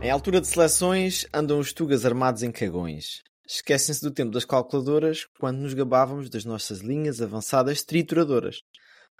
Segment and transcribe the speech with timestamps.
[0.00, 3.22] Em altura de seleções, andam os tugas armados em cagões.
[3.46, 8.60] Esquecem-se do tempo das calculadoras quando nos gabávamos das nossas linhas avançadas trituradoras.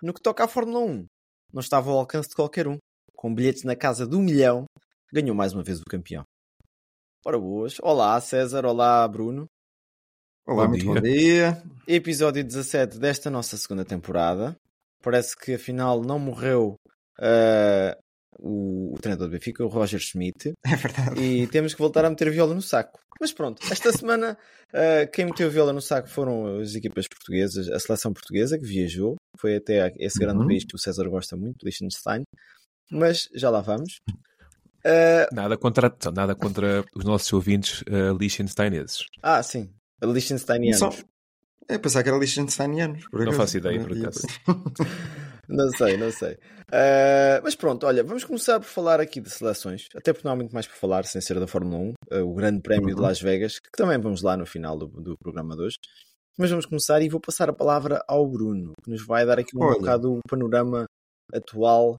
[0.00, 1.06] No que toca à Fórmula 1,
[1.52, 2.78] não estava ao alcance de qualquer um.
[3.14, 4.66] Com bilhetes na casa do milhão,
[5.12, 6.22] ganhou mais uma vez o campeão.
[7.26, 7.78] Ora boas.
[7.82, 9.46] Olá César, olá Bruno.
[10.46, 10.94] Olá, Bom muito dia.
[10.94, 11.62] bom dia.
[11.88, 14.56] Episódio 17 desta nossa segunda temporada.
[15.02, 16.76] Parece que afinal não morreu
[17.20, 17.98] ah,
[18.38, 20.52] o, o treinador do Benfica, o Roger Schmidt.
[20.64, 21.20] É verdade.
[21.20, 22.98] e temos que voltar a meter viola no saco.
[23.20, 24.38] Mas pronto, esta semana
[24.72, 29.16] ah, quem meteu viola no saco foram as equipas portuguesas, a seleção portuguesa que viajou,
[29.38, 30.46] foi até esse grande Uhum.
[30.46, 32.22] país que o César gosta muito, Liechtenstein.
[32.90, 34.00] Mas já lá vamos.
[34.84, 39.04] Ah, Nada contra, nada contra os nossos ouvintes uh, Liechtensteineses.
[39.22, 39.68] ah, sim,
[40.02, 40.78] Liechtensteinianos.
[40.78, 40.90] Só...
[41.68, 43.04] Eu pensava que era Liechtensteinianos.
[43.12, 44.22] Não faço ideia, por acaso.
[45.48, 46.36] Não sei, não sei.
[46.70, 50.36] Ah, mas pronto, olha, vamos começar por falar aqui de seleções, até porque não há
[50.36, 53.00] muito mais por falar sem ser da Fórmula 1, ah, o Grande Prémio de Uhum.
[53.06, 55.76] Las Vegas, que também vamos lá no final do, do programa de hoje.
[56.38, 59.56] Mas vamos começar e vou passar a palavra ao Bruno, que nos vai dar aqui
[59.56, 59.78] um Olha.
[59.78, 60.84] bocado o panorama
[61.34, 61.96] atual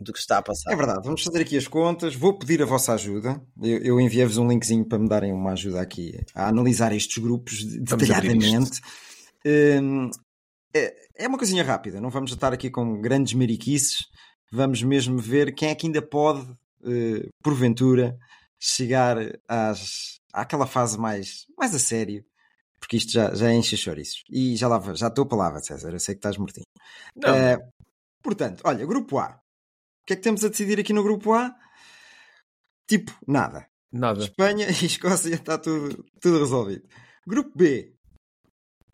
[0.00, 0.72] do que está a passar.
[0.72, 2.14] É verdade, vamos fazer aqui as contas.
[2.14, 3.40] Vou pedir a vossa ajuda.
[3.62, 7.54] Eu, eu enviei-vos um linkzinho para me darem uma ajuda aqui a analisar estes grupos
[7.58, 8.80] de- detalhadamente.
[9.44, 10.10] Hum,
[10.74, 14.06] é, é uma coisinha rápida, não vamos estar aqui com grandes mariquices.
[14.52, 16.44] Vamos mesmo ver quem é que ainda pode,
[16.84, 18.18] eh, porventura,
[18.58, 22.24] chegar às, àquela fase mais, mais a sério.
[22.80, 24.24] Porque isto já, já enche chouriços.
[24.28, 25.92] E já lá já estou a palavra, César.
[25.92, 26.66] Eu sei que estás mortinho.
[27.14, 27.58] Não, Eh,
[28.22, 29.40] portanto, olha, grupo A.
[30.02, 31.54] O que é que temos a decidir aqui no grupo A?
[32.88, 33.66] Tipo, nada.
[33.92, 34.24] nada.
[34.24, 36.88] Espanha e Escócia está tudo, tudo resolvido.
[37.26, 37.94] Grupo B.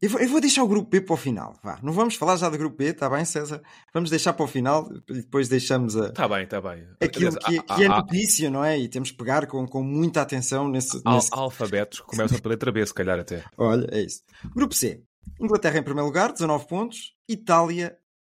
[0.01, 1.59] Eu vou, eu vou deixar o grupo B para o final.
[1.63, 3.63] Vá, não vamos falar já do grupo B, está bem, César?
[3.95, 6.87] Vamos deixar para o final e depois deixamos a, Está bem, está bem.
[7.01, 8.79] aquilo Aliás, que, há- que é há- notícia, não é?
[8.79, 11.01] E temos que pegar com, com muita atenção nesse.
[11.05, 11.29] nesse...
[11.33, 13.43] alfabetos que começam pela letra B, se calhar até.
[13.57, 14.23] Olha, é isso.
[14.55, 15.03] Grupo C.
[15.41, 17.15] Inglaterra em primeiro lugar, 19 pontos.
[17.29, 17.97] Itália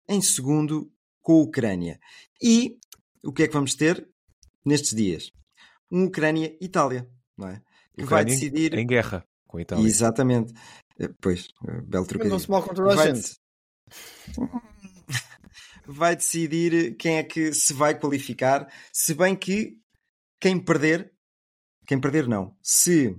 [0.08, 0.90] em segundo,
[1.20, 1.98] com a Ucrânia.
[2.42, 2.76] E
[3.22, 4.08] o que é que vamos ter
[4.64, 5.30] nestes dias?
[5.90, 7.60] Um Ucrânia-Itália, não é?
[7.96, 8.74] Que vai Ucrânia em- decidir.
[8.78, 9.86] Em guerra com a Itália.
[9.86, 10.52] Exatamente.
[11.00, 12.34] Eh, Pois, eh, belo trocadilho.
[12.34, 13.36] Mandam-se mal contra a Vai, gente.
[15.86, 19.78] vai decidir quem é que se vai qualificar, se bem que
[20.40, 21.12] quem perder,
[21.86, 23.16] quem perder não, se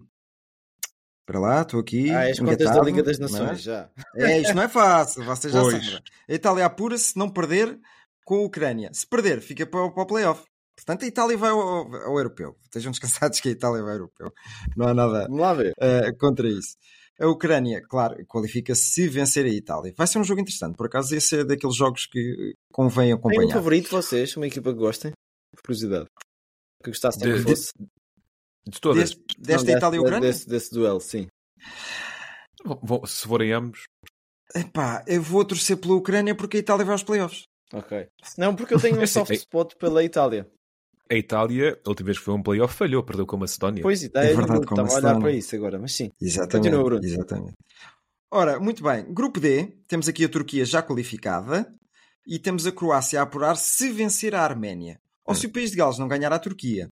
[1.26, 2.10] para lá, estou aqui.
[2.10, 3.32] Ah, as contas da Liga das não é?
[3.32, 3.90] Nações, já.
[4.16, 5.86] É, isto não é fácil, vocês já Pois.
[5.86, 6.02] sabem.
[6.28, 7.80] A Itália apura se não perder
[8.26, 8.90] com a Ucrânia.
[8.94, 10.44] Se perder, fica para, o- para o playoff.
[10.76, 12.58] Portanto, a Itália vai ao, ao europeu.
[12.64, 14.32] Estejam descansados que a Itália vai ao europeu.
[14.76, 15.74] Não há nada Vamos lá ver.
[15.80, 16.76] eh, contra isso.
[17.20, 19.94] A Ucrânia, claro, qualifica-se se vencer a Itália.
[19.98, 20.76] Vai ser um jogo interessante.
[20.78, 23.54] Por acaso, esse é daqueles jogos que convém Tem um acompanhar.
[23.54, 25.12] favorito vocês, uma equipa que gostem?
[25.56, 26.06] Por curiosidade.
[26.84, 27.74] Que gostassem que De- fosse.
[28.68, 29.00] De todas.
[29.12, 30.28] Deste, desta Não, Itália e desse- Ucrânia?
[30.32, 31.28] Desse, desse duelo, sim.
[33.08, 33.84] Se forem ambos,
[34.56, 37.44] Epá, eu vou torcer pela Ucrânia porque a Itália vai aos playoffs.
[37.74, 38.08] Ok.
[38.38, 40.50] Não, porque eu tenho um Assim, soft é- spot pela Itália.
[41.12, 43.82] A Itália, a última vez que foi um playoff, falhou, perdeu com a Macedónia.
[43.82, 46.12] Pois, e É verdade, estava como a olhar para isso agora, mas sim.
[46.22, 46.70] Exatamente.
[46.70, 47.04] Continua, Bruno.
[47.04, 47.54] exatamente.
[48.32, 49.12] Ora, muito bem.
[49.12, 51.74] Grupo D, temos aqui a Turquia já qualificada
[52.28, 55.00] e temos a Croácia a apurar se vencer a Arménia.
[55.26, 56.88] Ou se o país de Gales não ganhar a Turquia.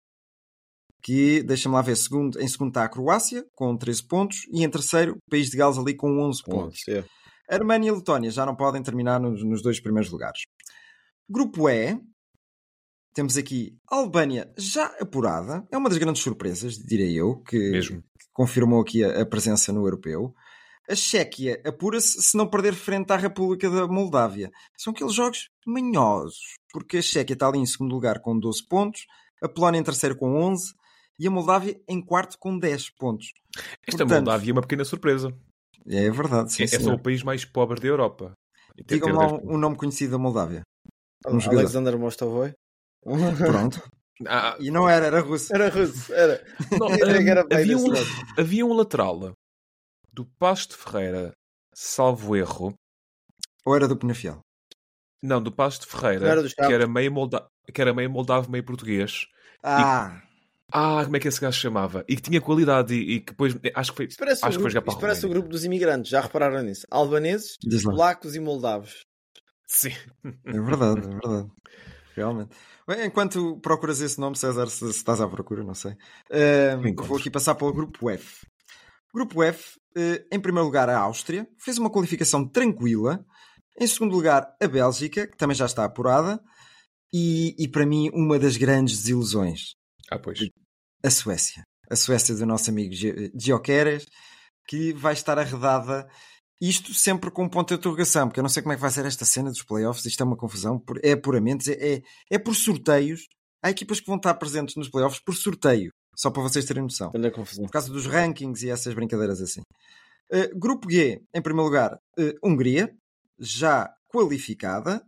[1.01, 4.69] Que, deixa-me lá ver, segundo, em segundo está a Croácia, com 13 pontos, e em
[4.69, 6.83] terceiro, o país de Gales ali com 11 pontos.
[6.83, 7.05] Pontos, é.
[7.49, 10.41] A Arménia e a Letónia já não podem terminar nos, nos dois primeiros lugares.
[11.29, 11.99] Grupo E,
[13.15, 15.65] temos aqui a Albânia já apurada.
[15.71, 18.01] É uma das grandes surpresas, direi eu, que, Mesmo.
[18.01, 20.35] que confirmou aqui a, a presença no europeu.
[20.87, 24.51] A Chequia apura-se se não perder frente à República da Moldávia.
[24.77, 26.37] São aqueles jogos manhosos,
[26.71, 29.05] porque a Chequia está ali em segundo lugar com 12 pontos,
[29.41, 30.73] a Polónia em terceiro com 11
[31.17, 33.31] e a Moldávia em quarto com 10 pontos.
[33.87, 35.33] Esta portanto- Moldávia é uma pequena surpresa.
[35.87, 38.33] É verdade, sim, é, é só o país mais pobre da Europa.
[38.85, 40.61] Digam lá um, um nome conhecido da Moldávia.
[41.25, 41.39] Um.
[41.49, 42.53] Alexander Mostovoy.
[43.05, 43.81] Pronto.
[44.27, 45.53] Ah, E não era, era russo.
[45.53, 46.43] Era russo, era.
[46.71, 47.93] não, Era havia, um,
[48.37, 49.33] havia um lateral
[50.11, 51.31] do Pasto de Ferreira,
[51.73, 52.73] salvo erro,
[53.65, 54.39] Ou era do Penafiel?
[55.21, 57.45] não, do Pasto de Ferreira, era que era meio, molda...
[57.73, 59.25] que era meio moldavo, meio português,
[59.61, 60.21] Ah,
[60.71, 62.05] Ah, como é que esse gajo se chamava?
[62.07, 63.55] E que tinha qualidade e, e que depois.
[63.75, 64.05] Acho que foi.
[64.05, 66.63] Isto parece, Acho o que foi grupo, a parece o grupo dos imigrantes, já repararam
[66.63, 66.87] nisso?
[66.89, 69.05] Albaneses, polacos e moldavos.
[69.67, 69.91] Sim.
[70.45, 71.51] É verdade, é verdade.
[72.15, 72.55] Realmente.
[72.87, 75.95] Bem, enquanto procuras esse nome, César, se, se estás à procura, não sei.
[76.85, 77.05] Encontro.
[77.05, 78.45] vou aqui passar para o grupo F.
[79.13, 83.23] Grupo F, eh, em primeiro lugar, a Áustria, fez uma qualificação tranquila.
[83.79, 86.39] Em segundo lugar, a Bélgica, que também já está apurada.
[87.13, 89.75] E, e para mim, uma das grandes desilusões,
[90.11, 90.39] Ah, pois.
[91.03, 91.63] a Suécia.
[91.89, 94.05] A Suécia do nosso amigo Gio- Gyökeres,
[94.67, 96.07] que vai estar arredada.
[96.61, 98.91] Isto sempre com um ponto de interrogação, porque eu não sei como é que vai
[98.91, 100.05] ser esta cena dos playoffs.
[100.05, 100.81] Isto é uma confusão.
[101.03, 103.27] É puramente, é, é por sorteios.
[103.61, 107.11] Há equipas que vão estar presentes nos playoffs por sorteio, só para vocês terem noção.
[107.13, 107.65] Olha a confusão.
[107.65, 109.61] Por causa dos rankings e essas brincadeiras assim.
[110.31, 112.93] Eh, grupo G, em primeiro lugar, eh, Hungria,
[113.39, 115.01] já qualificada.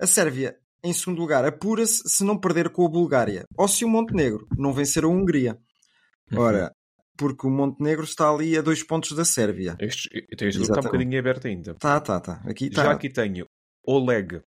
[0.00, 3.44] A Sérvia, em segundo lugar, apura-se se não perder com a Bulgária.
[3.56, 5.58] Ou se o Montenegro não vencer a Hungria.
[6.30, 6.40] Uhum.
[6.40, 6.72] Ora,
[7.16, 9.76] porque o Montenegro está ali a dois pontos da Sérvia.
[9.78, 11.74] Este, eu tenho este grupo está um bocadinho aberto ainda.
[11.74, 12.42] Tá, tá, tá.
[12.44, 12.90] Aqui Já tá.
[12.92, 13.46] aqui tenho
[13.86, 14.40] Oleg.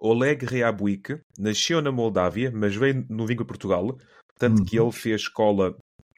[0.00, 1.20] Oleg Reabuik.
[1.38, 3.98] Nasceu na Moldávia, mas veio no vínculo de Portugal.
[4.38, 4.86] Tanto que Uhum.
[4.86, 5.76] ele fez escola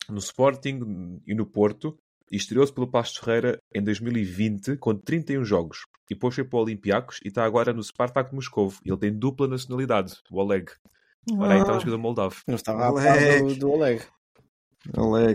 [0.09, 1.97] no Sporting e no Porto.
[2.31, 5.79] E estreou-se pelo Pasto Ferreira em 2020 com 31 jogos.
[6.09, 8.79] E depois foi para o Olympiacos e está agora no Spartak de Moscovo.
[8.85, 10.71] E ele tem dupla nacionalidade, o Oleg.
[11.33, 12.37] Ora aí está um jogador moldavo.
[12.47, 14.03] Não estava a par do, do Oleg.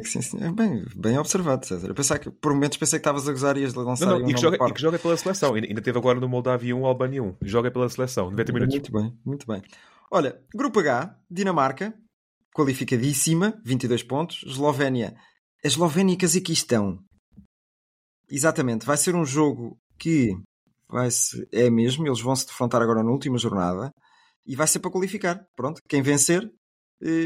[0.04, 0.38] Sim, sim.
[0.54, 1.88] Bem, bem observado, César.
[1.88, 4.26] Eu pensava que, por momentos pensei que estavas a gozar e ias lançar Não, não,
[4.26, 5.54] um e, que joga, e que joga pela seleção.
[5.54, 7.36] Ainda, teve agora no Moldávia 1, Albânia 1.
[7.44, 8.76] Joga pela seleção, 90 minutos.
[8.76, 9.62] Muito bem, muito bem.
[10.12, 11.94] Olha, Grupo H, Dinamarca,
[12.56, 14.44] qualificadíssima, 22 pontos.
[14.48, 15.16] Eslovénia,
[15.64, 17.00] a Eslovénia e Cazaquistão.
[18.30, 20.36] Exatamente, vai ser um jogo que
[20.90, 23.92] vai -se, é mesmo, eles vão se defrontar agora na última jornada
[24.46, 25.46] e vai ser para qualificar.
[25.56, 26.50] Pronto, quem vencer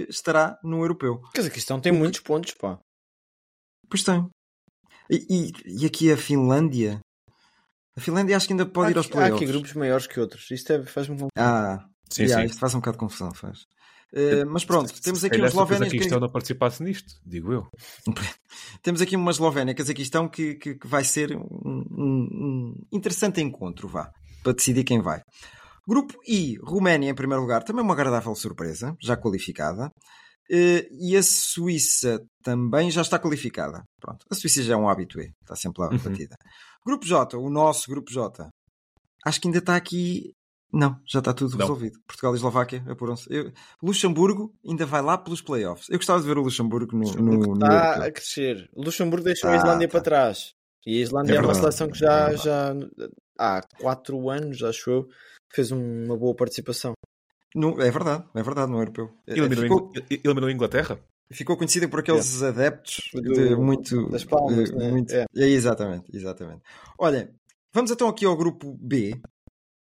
[0.09, 1.21] estará no europeu.
[1.33, 2.79] Quer dizer, que isto tem muitos pontos, pá.
[3.89, 4.27] Pois tem.
[5.09, 5.25] E,
[5.67, 6.99] e, e aqui a Finlândia?
[7.97, 9.51] A Finlândia acho que ainda pode há, ir aos aqui- há aqui playoffs.
[9.51, 10.49] grupos maiores que outros.
[10.51, 11.29] Isto é, faz-me confusão.
[11.37, 11.79] Ah,
[12.11, 12.49] Sim, yeah, sim.
[12.49, 13.59] isto faz um bocado de confusão, faz.
[14.13, 15.97] Eh, mas pronto, temos Se aqui calhar uns se a eslovénios que...
[15.97, 17.67] Cazaquistão não participasse nisto, digo eu.
[18.81, 23.87] Temos aqui uma Eslovénia, Cazaquistão, que, que, que vai ser um, um- um interessante encontro,
[23.87, 24.09] vá,
[24.43, 25.21] para decidir quem vai.
[25.89, 29.89] Grupo I, Roménia em primeiro lugar, também uma agradável surpresa, já qualificada.
[30.51, 33.83] Eh, E a Suíça também já está qualificada.
[34.01, 35.97] Pronto, a Suíça já é um habitué, está sempre lá Uhum.
[35.97, 36.35] batida.
[36.85, 38.47] Grupo J, o nosso Grupo J,
[39.25, 40.33] acho que ainda está aqui.
[40.71, 41.59] Não, já está tudo Não.
[41.61, 41.97] resolvido.
[42.07, 43.25] Portugal e Eslováquia apuram-se.
[43.33, 43.51] Eu-
[43.81, 45.89] Luxemburgo ainda vai lá pelos playoffs.
[45.89, 48.03] Eu gostava de ver o Luxemburgo no, no, no Está europeu.
[48.03, 48.69] a crescer.
[48.73, 49.91] O Luxemburgo deixou Ah, a Islândia tá.
[49.93, 50.53] para trás.
[50.85, 52.43] E a Islândia É é, uma seleção que é já, verdade.
[52.43, 52.73] já
[53.39, 55.07] há 4 anos, acho eu,
[55.53, 56.93] fez um- uma boa participação.
[57.55, 59.11] No- é verdade, é verdade, no europeu.
[59.27, 60.99] Eh, Eliminou, Ficou, Ingl- eliminou a Inglaterra?
[61.31, 64.09] ficou conhecida por aqueles adeptos Do- de muito.
[64.09, 64.89] das palmas, né?
[64.91, 65.25] muito- É.
[65.35, 66.61] é, exatamente, exatamente.
[66.97, 67.33] Olha,
[67.73, 69.19] vamos então aqui ao grupo B,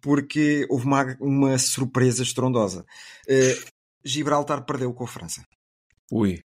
[0.02, 2.86] porque houve uma, uma surpresa estrondosa.
[3.28, 3.56] Eh,
[4.04, 5.42] Gibraltar perdeu com a França.
[6.12, 6.40] Ui.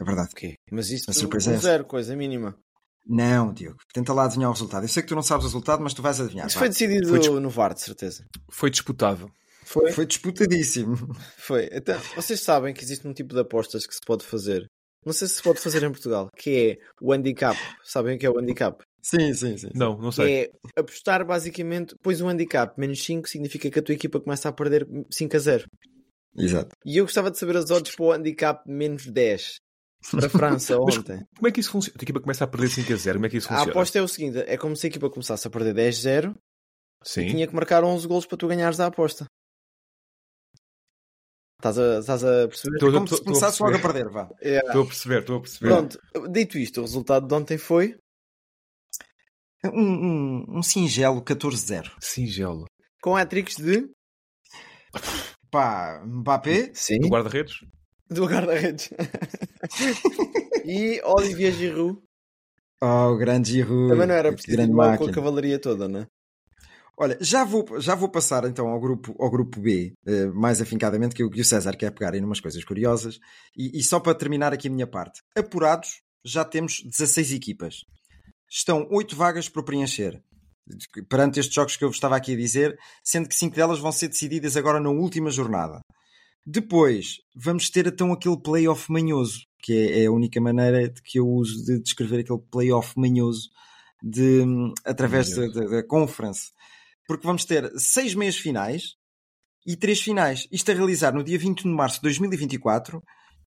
[0.00, 0.30] É verdade.
[0.32, 0.54] Ok.
[0.70, 1.62] Mas isso A surpresa é essa.
[1.64, 2.56] zero, coisa mínima.
[3.06, 3.78] Não, Diogo.
[3.92, 4.84] Tenta lá adivinhar o resultado.
[4.84, 6.46] Eu sei que tu não sabes o resultado, mas tu vais adivinhar.
[6.46, 6.60] Isso vá.
[6.60, 8.24] foi decidido Foi dis- no VAR, de certeza.
[8.50, 9.30] Foi disputado.
[9.64, 9.92] Foi?
[9.92, 10.96] Foi disputadíssimo.
[11.36, 11.68] Foi.
[11.72, 14.66] Então, vocês sabem que existe um tipo de apostas que se pode fazer.
[15.04, 17.58] Não sei se se pode fazer em Portugal, que é o handicap.
[17.82, 18.82] Sabem o que é o handicap?
[19.02, 19.70] Sim, sim, sim.
[19.74, 20.44] Não, não sei.
[20.44, 24.52] É apostar basicamente, pois o handicap menos 5 significa que a tua equipa começa a
[24.52, 25.64] perder 5 a 0.
[26.36, 26.70] Exato.
[26.86, 29.56] E eu gostava de saber as odds para o handicap menos 10
[30.10, 31.26] para a França Mas ontem.
[31.36, 31.96] Como é que isso funciona?
[31.98, 33.18] A equipa começa a perder 5 a 0.
[33.18, 33.70] Como é que isso A funciona?
[33.72, 36.34] aposta é o seguinte: é como se a equipa começasse a perder 10-0
[37.04, 37.20] Sim.
[37.22, 39.26] e tinha que marcar 11 golos para tu ganhares a aposta.
[41.58, 42.74] Estás a, estás a perceber?
[42.76, 44.04] Estou- Como estou- se a começasse logo a perceber.
[44.04, 44.28] perder, vá.
[44.40, 44.56] É.
[44.66, 45.68] Estou a perceber, estou a perceber.
[45.68, 45.98] Pronto,
[46.32, 47.96] dito isto, o resultado de ontem foi
[49.64, 51.88] Um, um, um singelo 14-0.
[52.00, 52.64] Singelo.
[53.00, 53.88] com hat-tricks de.
[55.52, 56.98] Pá, Mbappé, Sim.
[56.98, 57.54] Do guarda-redes?
[58.12, 58.90] Do guarda-redes.
[60.64, 61.98] e Olivier Giroud.
[62.82, 63.90] Oh, o grande Giroud.
[63.90, 66.06] Também não era preciso grande com a cavalaria toda, né?
[66.98, 71.14] Olha, já vou, já vou passar então ao grupo, ao grupo B, eh, mais afincadamente,
[71.14, 73.18] que o, que o César quer pegar aí numas coisas curiosas.
[73.56, 75.22] E, e só para terminar aqui a minha parte.
[75.36, 77.76] Apurados, já temos 16 equipas.
[78.50, 80.20] Estão 8 vagas por preencher.
[81.08, 83.90] Perante estes jogos que eu vos estava aqui a dizer, sendo que 5 delas vão
[83.90, 85.80] ser decididas agora na última jornada.
[86.44, 91.18] Depois, vamos ter então aquele playoff manhoso, que é, é a única maneira de que
[91.18, 93.48] eu uso de descrever aquele playoff manhoso
[94.02, 96.50] de, hum, através da, da, da conference.
[97.06, 98.96] Porque vamos ter seis meias finais
[99.64, 100.48] e três finais.
[100.50, 103.00] Isto a realizar no dia 21 de março de 2024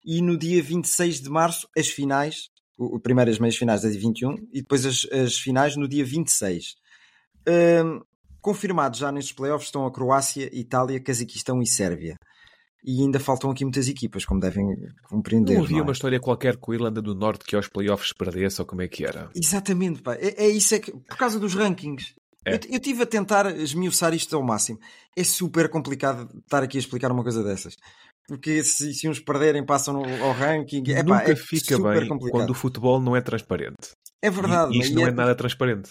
[0.05, 3.89] e no dia 26 de março as finais, o, o primeiro as meias finais é
[3.89, 6.75] dia 21 e depois as, as finais no dia 26.
[7.47, 8.01] Hum,
[8.39, 12.15] confirmados já nestes playoffs estão a Croácia, Itália, Cazaquistão e Sérvia.
[12.85, 14.65] E ainda faltam aqui muitas equipas, como devem
[15.09, 15.55] compreender.
[15.55, 15.87] Não havia não é?
[15.87, 18.87] uma história qualquer com a Irlanda do Norte que aos playoffs perdesse ou como é
[18.87, 19.29] que era?
[19.35, 20.13] Exatamente, pá.
[20.15, 22.13] É, é isso é que, por causa dos rankings.
[22.45, 22.55] É.
[22.55, 24.79] Eu, eu tive a tentar esmiuçar isto ao máximo.
[25.17, 27.75] É super complicado estar aqui a explicar uma coisa dessas.
[28.27, 30.83] Porque se, se uns perderem, passam no- ao ranking.
[30.91, 32.39] É, pá, Nunca é fica super bem complicado.
[32.39, 33.91] quando o futebol não é transparente.
[34.21, 34.75] É verdade.
[34.75, 35.89] E isto e não é nada transparente.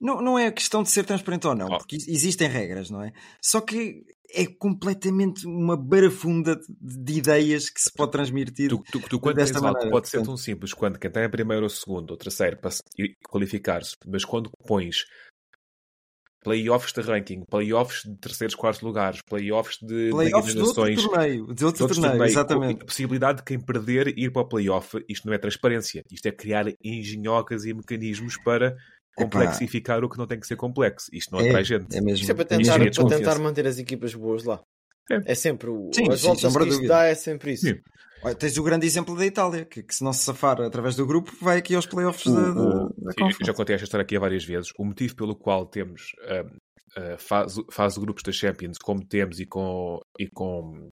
[0.00, 1.78] Não, não é questão de ser transparente ou não, Oh.
[1.78, 3.12] porque existem regras, não é?
[3.40, 4.02] Só que
[4.34, 8.70] é completamente uma barafunda de, de ideias que se pode transmitir.
[8.70, 10.30] Tu, tu, tu quando desta tens algo, maneira, pode ser portanto.
[10.30, 13.96] tão simples quando quem está em primeiro ou segundo ou terceiro para se- e qualificar-se,
[14.06, 15.04] mas quando pões
[16.44, 20.96] playoffs de ranking, playoffs de terceiros, quartos lugares, playoffs de Playoffs de de outro torneio,
[20.96, 22.82] de outro de outros torneio, torneios, exatamente.
[22.82, 26.32] a possibilidade de quem perder ir para o playoff, isto não é transparência, isto é
[26.32, 28.76] criar engenhocas e mecanismos para
[29.16, 31.06] complexificar o que não tem que ser complexo.
[31.12, 31.96] Isto não É, atrai gente.
[31.96, 32.22] é mesmo.
[32.22, 34.60] Isso é para tentar, de para tentar manter as equipas boas lá.
[35.10, 35.32] É.
[35.32, 37.66] É, sempre o, Sim, as sim, voltas que isto dá é sempre isso.
[37.66, 37.80] Sim.
[38.24, 41.04] Olha, tens o grande exemplo da Itália, que, que se não se safar através do
[41.04, 43.12] grupo, vai aqui aos playoffs O- da, o- da,
[43.44, 44.70] já contei esta história aqui várias vezes.
[44.78, 46.56] O motivo pelo qual temos ahm,
[47.14, 50.88] a fase, fase de grupos da Champions como temos e com, e com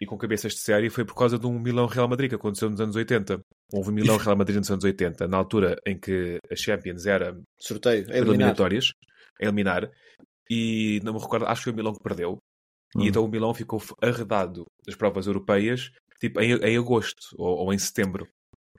[0.00, 2.68] e com cabeças de série foi por causa de um Milão Real Madrid que aconteceu
[2.70, 3.40] nos anos 80.
[3.72, 7.38] Houve um Milão Real Madrid nos anos 80, na altura em que a Champions era
[7.58, 8.92] Sorteio, é eliminatórias,
[9.40, 9.90] a eliminar,
[10.50, 12.38] e não me recordo, acho que foi o Milão que perdeu.
[12.96, 13.02] Hum.
[13.02, 17.72] E então o Milão ficou arredado das provas europeias tipo em, em agosto ou, ou
[17.72, 18.28] em setembro.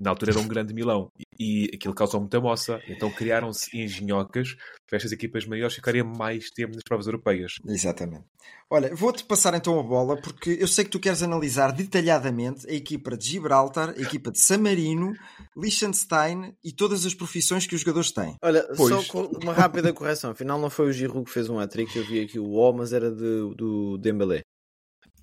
[0.02, 2.82] Na altura era um grande Milão e, e aquilo causou muita moça.
[2.88, 4.56] Então criaram-se engenhocas
[4.88, 7.58] para estas equipas maiores ficarem mais tempo nas provas europeias.
[7.68, 8.26] Exatamente.
[8.68, 12.74] Olha, vou-te passar então a bola, porque eu sei que tu queres analisar detalhadamente a
[12.74, 15.14] equipa de Gibraltar, a equipa de San Marino,
[15.56, 18.36] Liechtenstein e todas as profissões que os jogadores têm.
[18.42, 19.06] Olha, Pois.
[19.06, 20.32] só uma rápida correção.
[20.32, 21.96] Afinal, não foi o Giroud que fez um hat-trick.
[21.96, 24.42] Eu vi aqui o O, mas era de, do Dembélé.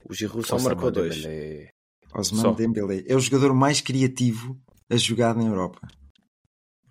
[0.08, 1.16] O Giroud só marcou dois.
[1.16, 1.70] Dembélé.
[2.14, 2.52] Osman Só.
[2.52, 4.58] Dembélé é o jogador mais criativo
[4.90, 5.80] a jogar na Europa.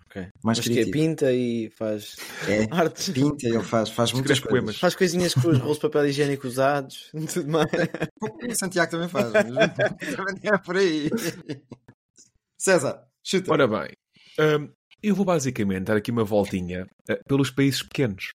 [0.05, 0.21] Ok.
[0.43, 2.15] Mais Mas que é, pinta e faz
[2.47, 3.09] É, artes.
[3.09, 4.49] pinta, ele faz, faz muitas coisas.
[4.49, 4.77] poemas.
[4.79, 7.11] Faz coisinhas com os rolos de papel higiênico usados.
[7.33, 7.67] Tudo mais.
[8.49, 9.31] O Santiago também faz.
[9.33, 9.43] mas
[10.15, 11.09] também é por aí.
[12.57, 13.51] César, chuta.
[13.51, 13.91] Ora bem,
[14.39, 14.71] hum,
[15.03, 18.31] eu vou basicamente dar aqui uma voltinha eh, pelos países pequenos.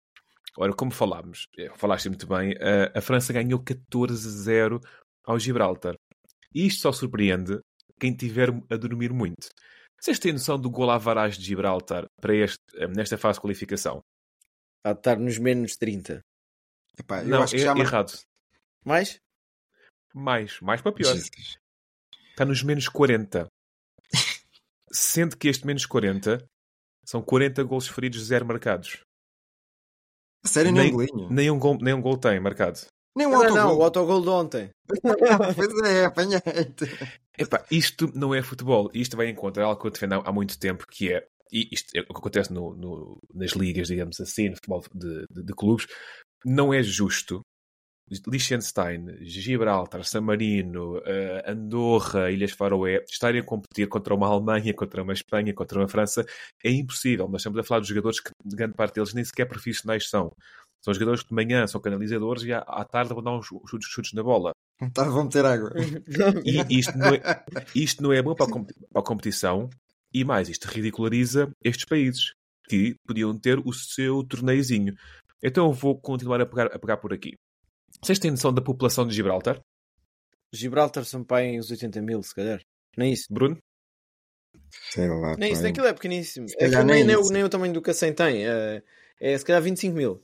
[0.57, 4.81] Ora, como falámos, eh, falaste muito bem, eh, a França ganhou 14-0
[5.25, 5.95] ao Gibraltar.
[6.53, 7.59] E isto só surpreende
[7.99, 9.49] quem tiver a dormir muito.
[9.99, 13.41] Vocês têm noção do gol à varagem de Gibraltar para este, eh, nesta fase de
[13.41, 14.01] qualificação?
[14.83, 16.21] Há de estar nos menos 30.
[16.97, 18.13] Epá, eu Não, acho que é já mar- errado.
[18.85, 19.19] Mais?
[20.13, 21.13] Mais, mais para pior.
[21.13, 21.57] Jesus.
[22.31, 23.47] Está nos menos 40.
[24.91, 26.43] Sendo que este menos 40
[27.05, 29.01] são 40 gols feridos, 0 marcados.
[30.45, 31.29] Sério, nem Nem- um golinho.
[31.29, 32.79] Nem um gol, nem um gol tem marcado.
[33.15, 33.47] Nem um Não, não,
[33.77, 33.83] o autogol.
[33.83, 34.69] autogol de ontem.
[35.55, 36.85] pois é, apanhei-te.
[37.37, 38.89] Epá, isto não é futebol.
[38.93, 42.01] Isto vai encontrar algo que eu defendo há muito tempo, que é, e isto é
[42.01, 45.87] o que acontece no, no- nas ligas, digamos assim, no futebol de, de- de clubes,
[46.45, 47.41] não é justo
[48.27, 55.03] Liechtenstein, Gibraltar, San Marino, eh, Andorra, Ilhas Faroé estarem a competir contra uma Alemanha, contra
[55.03, 56.25] uma Espanha, contra uma França.
[56.63, 57.27] É impossível.
[57.29, 60.31] Nós estamos a falar de jogadores que, de grande parte deles, nem sequer profissionais são.
[60.81, 63.89] São jogadores que de manhã são canalizadores e à, à tarde vão dar uns chutes,
[63.89, 64.51] chutes na bola.
[64.93, 65.71] Tá, vou meter água.
[66.45, 67.21] E isto não é,
[67.75, 69.69] isto não é bom para a, para a competição
[70.13, 72.31] e mais, isto ridiculariza estes países
[72.69, 74.95] que podiam ter o seu torneiozinho.
[75.43, 77.33] Então eu vou continuar a pegar, a pegar por aqui.
[78.01, 79.59] Vocês têm noção da população de Gibraltar?
[80.53, 82.61] Gibraltar são pai em uns 80 mil, se calhar.
[82.97, 83.25] Nem isso.
[83.29, 83.57] Bruno?
[84.91, 85.35] Sei lá.
[85.37, 86.47] Nem isso, aquilo é pequeníssimo.
[86.57, 87.33] É nem, nem nem, o- isso.
[87.33, 88.47] nem o tamanho do que a 100 tem.
[88.47, 88.81] É,
[89.19, 90.21] é se calhar 25 mil.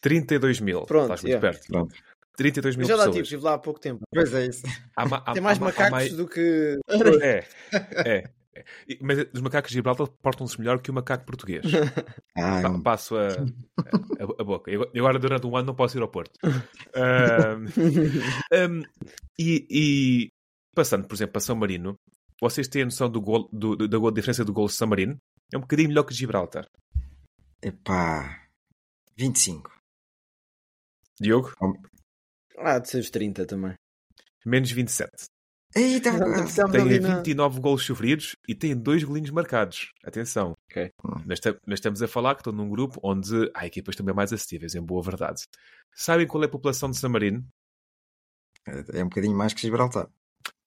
[0.00, 0.82] 32 mil.
[0.82, 1.50] Pronto, Estás muito yeah.
[1.50, 1.66] perto.
[1.68, 1.94] Pronto.
[2.36, 3.14] 32 mil Eu já lá pessoas.
[3.16, 4.00] tive, estive lá há pouco tempo.
[4.14, 4.62] Pois é isso.
[4.96, 6.78] Há há- Tem mais há ma- há macacos do que.
[7.22, 7.44] É,
[7.92, 8.24] é.
[8.24, 8.30] é.
[9.00, 11.64] Mas os macacos de Gibraltar portam-se melhor que o macaco português.
[12.36, 14.70] Ah, Pa- Passo a, a, a boca.
[14.70, 16.32] Eu agora, durante um ano, não posso ir ao Porto.
[16.94, 17.66] Ahm,
[18.52, 18.82] ahm,
[19.38, 20.28] e, e
[20.74, 21.94] passando, por exemplo, para São Marino,
[22.40, 25.16] vocês têm noção do gol, do, do- da diferença do gol de São Marino?
[25.52, 26.66] É um bocadinho melhor que Gibraltar.
[27.62, 28.40] epá.
[29.16, 29.70] 25.
[31.20, 31.52] Diogo,
[32.58, 33.74] Ah, de ser os 30 também.
[34.44, 35.10] menos 27.
[35.74, 36.08] Eita,
[36.44, 39.92] Estamos Tem ali na- 29 golos sofridos e tem dois golinhos marcados.
[40.04, 40.54] Atenção.
[40.68, 40.90] Ok.
[41.24, 44.32] Nós, ta- nós estamos a falar que estou num grupo onde há equipas também mais
[44.32, 45.42] acessíveis, em boa verdade.
[45.94, 47.44] Sabem qual é a população de San Marino?
[48.92, 50.08] é um bocadinho mais que Gibraltar.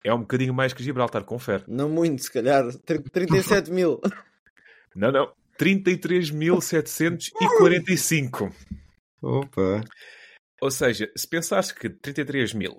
[0.05, 1.63] É um bocadinho mais que Gibraltar, confere.
[1.67, 2.63] Não muito, se calhar.
[2.85, 3.99] Tr- 37 mil.
[4.95, 5.33] Não, não.
[5.57, 8.53] 33.745.
[9.21, 9.83] Opa.
[10.61, 12.77] Ou seja, se pensares que 33 mil,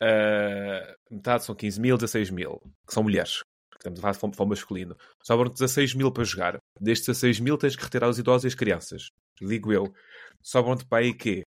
[0.00, 4.36] ah, metade são 15 mil, 16 mil, que são mulheres, que estamos a falar de
[4.36, 6.58] fome masculino, sobram 16 mil para jogar.
[6.80, 9.08] Destes 16 mil tens que retirar os idosos e as crianças.
[9.40, 9.92] Digo eu.
[10.42, 11.42] Sobram-te para aí quê?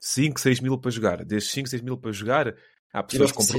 [0.00, 1.24] 5, 6 mil para jogar.
[1.24, 2.54] Destes 5, 6 mil para jogar,
[2.92, 3.58] há pessoas com, pro-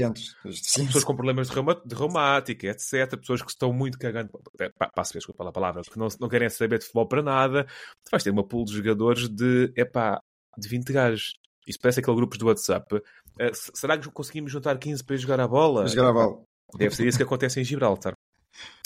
[0.86, 3.16] pessoas com problemas de, reuma- de reumática, etc.
[3.18, 4.30] Pessoas que estão muito cagando.
[4.78, 7.64] pa- Passo a desculpa pela palavra, que não, não querem saber de futebol para nada.
[8.04, 10.20] Tu vais ter uma pool de jogadores de, epá,
[10.58, 11.34] de 20 gajos.
[11.66, 13.02] Isso parece aquele grupo do WhatsApp.
[13.38, 15.82] S- será que conseguimos juntar 15 para ir jogar a bola?
[15.82, 16.42] Mas jogar a bola.
[16.76, 18.14] Deve ser isso que acontece em Gibraltar.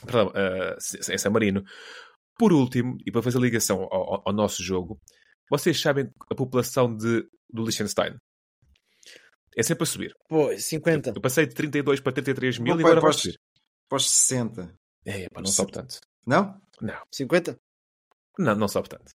[0.05, 0.77] Perdão, eh,
[1.13, 1.63] em San Marino.
[2.39, 4.99] Por último, e para fazer ligação ao, ao- nosso jogo,
[5.51, 7.23] vocês sabem a população de,
[7.53, 8.17] do Liechtenstein?
[9.57, 10.15] É sempre a subir.
[10.29, 11.11] Pois, 50.
[11.11, 13.39] Eu passei de 32 para 33 mil e para- agora para vai subir.
[13.89, 14.75] Para os 60.
[15.05, 15.99] É, pá, não sobe tanto.
[16.27, 16.61] Não?
[16.81, 17.59] Não, 50?
[18.39, 19.13] não, não sobe tanto.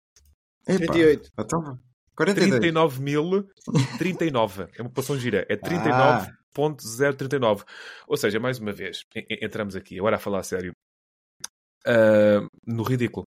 [0.67, 0.77] Epá.
[0.93, 1.29] 38.
[1.37, 1.79] Então.
[2.15, 2.59] 42.
[2.59, 3.47] 39 mil,
[3.97, 4.63] 39.
[4.77, 5.45] É uma população gira.
[5.49, 7.63] É 39.039.
[8.07, 10.71] Ou seja, mais uma vez, en- en- entramos aqui, agora a falar a sério,
[11.87, 13.25] ah, no ridículo.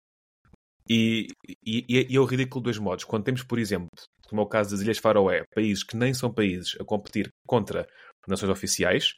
[0.89, 1.27] E,
[1.65, 3.05] e, e é- o ridículo dos modos.
[3.05, 3.87] Quando temos, por exemplo,
[4.27, 7.87] como é o caso das Ilhas Faroé, países que nem são países a competir contra
[8.27, 9.13] nações oficiais,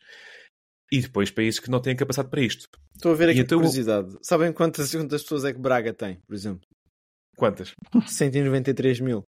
[0.92, 2.68] e depois países que não têm capacidade para isto.
[2.96, 4.10] Estou a ver aqui a então- curiosidade.
[4.22, 6.68] Sabem quantas, quantas pessoas é que Braga tem, por exemplo?
[7.38, 7.74] Quantas?
[8.06, 9.24] 193 mil.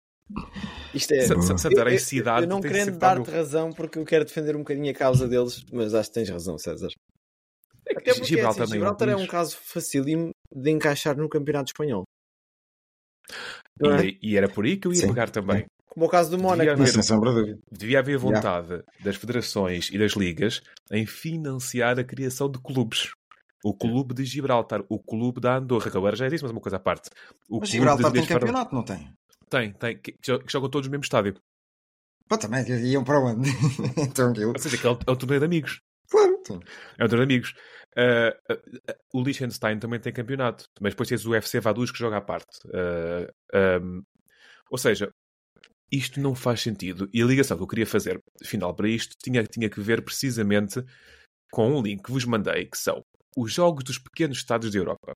[0.94, 1.24] Isto é.
[1.24, 4.94] Em eu- cidade eu não querendo dar-te razão porque eu quero defender um bocadinho a
[4.94, 6.88] causa deles, mas acho que tens razão, César.
[7.88, 11.70] Até porque Gibraltar assim, é um Gibraltar é um caso facílimo de encaixar no Campeonato
[11.70, 12.04] Espanhol.
[13.80, 14.06] É?
[14.06, 15.08] E, e era por aí que eu ia Sim.
[15.08, 15.66] pegar também.
[15.88, 16.74] Como o caso do Mónaco.
[16.76, 22.58] Devia haver devia haver vontade das federações e das ligas em financiar a criação de
[22.60, 23.12] clubes.
[23.64, 26.54] O clube de Gibraltar, o clube da Andorra, que agora já é isso, mas é
[26.54, 27.10] uma coisa à parte.
[27.48, 29.12] O Mas clube Gibraltar das tem campeonato, não tem?
[29.52, 31.34] Tem, tem, que, que jo- que jogam todos no mesmo estádio.
[32.40, 33.50] Também iam para onde?
[34.00, 34.52] então aquilo.
[34.52, 35.80] Ou seja, que é o, é o torneio de amigos.
[36.10, 36.38] Claro.
[36.98, 37.54] É um torneio de amigos.
[37.94, 41.98] Ah, ah, ah, o Liechtenstein também tem campeonato, mas depois tens o UFC Vaduz que
[41.98, 42.58] joga à parte.
[43.52, 44.00] Ahm,
[44.70, 45.12] ou seja,
[45.90, 47.06] isto não faz sentido.
[47.12, 50.82] E a ligação que eu queria fazer, final para isto, tinha, tinha que ver precisamente
[51.52, 53.04] com um link que vos mandei, que são
[53.36, 55.12] os Jogos dos Pequenos Estados da Europa.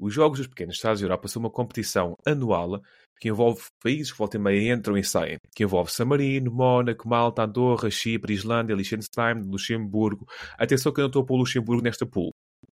[0.00, 2.80] Os Jogos dos Pequenos Estados da Europa são uma competição anual
[3.20, 7.08] que envolve países que volta e meia entram e saem, que envolve San Marino, Mónaco,
[7.08, 10.26] Malta, Andorra, Chipre, Islândia, Liechtenstein, Luxemburgo.
[10.58, 12.32] Atenção que eu não estou a pôr o Luxemburgo nesta pool,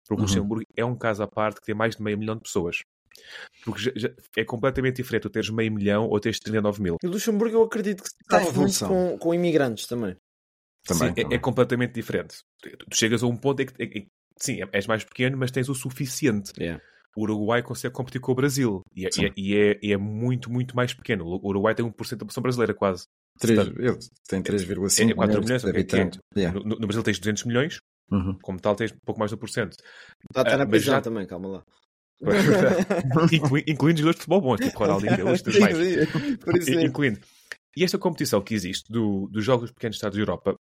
[0.06, 0.22] porque o Uhum.
[0.22, 2.78] Luxemburgo é um caso à parte que tem mais de meio milhão de pessoas.
[3.64, 6.96] Porque já- já- é completamente diferente tu teres meio milhão ou teres 39 mil.
[7.02, 10.16] E o Luxemburgo eu acredito que Está muito com, com imigrantes também.
[10.86, 11.36] Também, sim, é- também.
[11.36, 12.36] É, completamente diferente.
[12.62, 14.06] Tu, tu chegas a um ponto em que, em
[14.38, 16.52] sim, és mais pequeno, mas tens o suficiente.
[16.58, 16.80] Yeah.
[17.16, 19.96] O Uruguai consegue competir com o Brasil e é, e é- e é- e é
[19.96, 21.24] muito, muito mais pequeno.
[21.26, 23.04] O Uruguai tem 1% da população brasileira, quase.
[23.40, 25.82] Três- Portanto, ele tem 3,5 é 4 milhões, de o que é é?
[25.82, 26.18] habitantes.
[26.36, 26.58] Yeah.
[26.60, 27.78] No, no Brasil tens 200 milhões,
[28.10, 28.38] Uhum.
[28.42, 29.70] como tal tens pouco mais de 1%.
[30.30, 31.62] Está, está Ah, na prisão já- também, calma lá.
[33.32, 35.78] Inclui- incluindo jogadores de futebol bons, tipo Ronaldinho, e tudo mais.
[36.44, 37.20] Por isso incluindo.
[37.76, 40.54] E esta competição que existe do- dos Jogos dos Pequenos Estados da Europa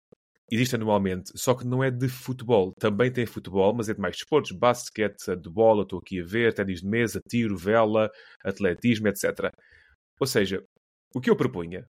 [0.51, 2.73] existe anualmente, só que não é de futebol.
[2.79, 6.53] Também tem futebol, mas é de mais desportos, basquete, de bola, estou aqui a ver,
[6.53, 8.09] ténis de mesa, tiro, vela,
[8.43, 9.51] atletismo, etc.
[10.19, 10.63] Ou seja,
[11.13, 11.85] o que eu propunha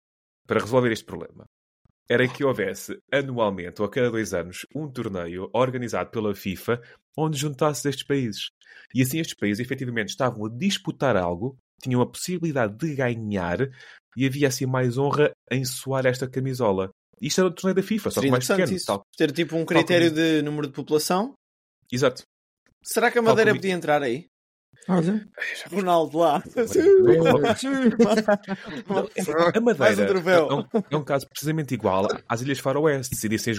[0.47, 1.45] para resolver este problema
[2.09, 6.81] era que houvesse anualmente ou a cada dois anos um torneio organizado pela FIFA
[7.17, 8.49] onde juntasse estes países.
[8.95, 13.59] E assim estes países efetivamente estavam a disputar algo, tinham a possibilidade de ganhar
[14.17, 16.91] e havia assim mais honra em soar esta camisola.
[17.21, 18.77] Isto era o torneio da FIFA, só que mais interessante pequeno.
[18.77, 18.87] isso.
[18.87, 19.03] Tal.
[19.17, 21.35] Ter tipo um critério de número de população.
[21.93, 22.23] Exato.
[22.83, 24.27] Será que a Madeira como- podia entrar aí?
[24.89, 25.27] Olha,
[25.73, 26.43] Ronaldo lá.
[29.55, 30.49] A Madeira um troféu.
[30.51, 33.03] é, um, é um caso precisamente igual às Ilhas Faroé.
[33.03, 33.55] Se decidissem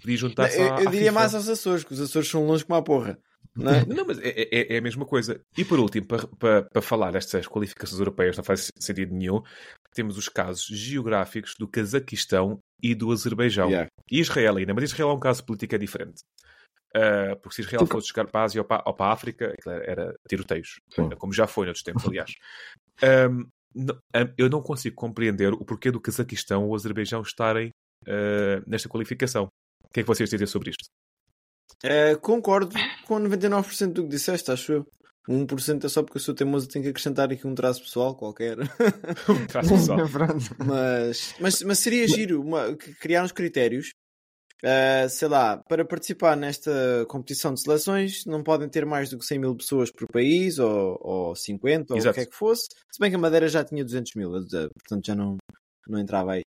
[0.00, 1.12] podia juntar-se eu, à, eu diria FIFA.
[1.12, 3.18] mais aos Açores, que os Açores são longe como a porra.
[3.56, 3.84] Não é?
[3.88, 5.40] Não, mas é, é- é a mesma coisa.
[5.56, 9.40] E por último, para, para, para falar destas qualificações europeias, não faz sentido nenhum,
[9.94, 13.68] temos os casos geográficos do Cazaquistão e do Azerbaijão.
[13.68, 13.90] Yeah.
[14.10, 16.22] E Israel ainda, mas Israel é um caso político é diferente.
[16.94, 19.54] Ah, porque se Israel fosse chegar para a Ásia ou para, ou para a África,
[19.66, 20.80] era, tiroteios.
[20.90, 21.08] Sim.
[21.10, 22.32] Como já foi noutros tempos, aliás.
[23.02, 23.46] Ahm,
[24.36, 27.70] eu não consigo compreender o porquê do Cazaquistão ou Azerbaijão estarem
[28.06, 29.48] ah, nesta qualificação.
[29.84, 30.84] O que é que vocês dizem sobre isto?
[31.82, 32.74] Eh, concordo
[33.06, 34.86] com 99% do que disseste, acho eu.
[35.28, 38.14] 1% é só porque eu sou teimoso e tenho que acrescentar aqui um traço pessoal
[38.14, 38.56] qualquer.
[39.28, 40.08] Um traço pessoal.
[40.08, 40.56] Pronto.
[40.64, 43.90] mas, mas, mas seria giro uma, criar uns critérios
[44.58, 49.24] Uh, sei lá, para participar nesta competição de seleções não podem ter mais do que
[49.24, 52.14] 100 mil pessoas por país ou, ou 50 ou o Exato.
[52.14, 52.66] que é que fosse.
[52.90, 55.36] Se bem que a Madeira já tinha 200 mil, uh, portanto já não,
[55.86, 56.42] não entrava aí.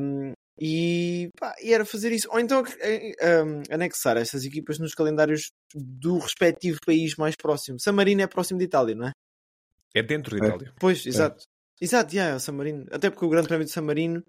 [0.00, 5.50] Um, e, pá, e era fazer isso, ou então um, anexar essas equipas nos calendários
[5.74, 7.80] do respectivo país mais próximo.
[7.80, 9.12] San Marino é próximo de Itália, não é?
[9.94, 10.48] É dentro da É.
[10.48, 10.72] Itália.
[10.78, 11.44] Pois, exato.
[11.80, 12.86] Exato, yeah, é o San Marino.
[12.90, 14.22] Até porque o Grande Prémio de San Marino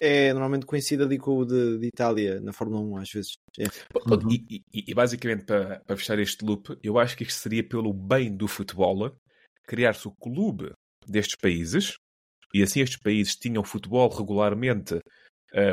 [0.00, 3.32] é normalmente coincide ali com o de, de Itália na Fórmula 1, às vezes.
[3.58, 3.64] É.
[3.64, 4.30] Uhum.
[4.30, 7.92] E, e- e basicamente, para, para fechar este loop, eu acho que isto seria pelo
[7.92, 9.16] bem do futebol
[9.66, 10.72] criar-se o clube
[11.06, 11.96] destes países
[12.52, 14.98] e assim estes países tinham futebol regularmente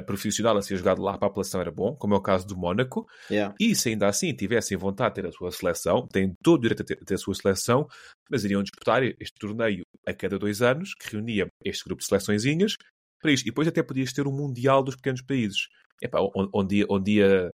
[0.05, 2.55] profissional a ser jogado lá para a população era bom, como é o caso do
[2.57, 3.55] Mónaco, Yeah.
[3.59, 6.81] e se ainda assim tivessem vontade de ter a sua seleção, têm todo o direito
[6.81, 7.87] a ter, a ter a sua seleção,
[8.29, 12.75] mas iriam disputar este torneio a cada dois anos, que reunia este grupo de seleçõezinhas,
[13.21, 13.43] para isto.
[13.45, 15.67] E depois até podias ter o Mundial dos pequenos países.
[16.01, 17.51] Epá, onde, onde ia, onde ia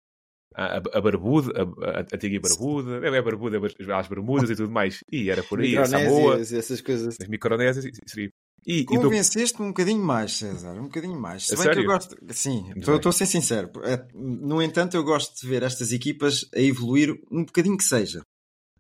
[0.55, 3.59] a, a, a Barbuda, a, a, antiga Barbuda, é a Barbuda,
[3.97, 7.17] as Bermudas e tudo mais, e era por aí, Samoa, essas coisas.
[7.21, 8.31] as Micronésias, seria.
[8.67, 11.47] E, Convenceste-me um bocadinho mais, César, um bocadinho mais.
[11.47, 11.87] Se bem que eu sério?
[11.89, 12.17] gosto.
[12.31, 13.71] Sim, estou a ser sincero.
[13.85, 18.23] É, No entanto, eu gosto de ver estas equipas a evoluir um bocadinho que seja.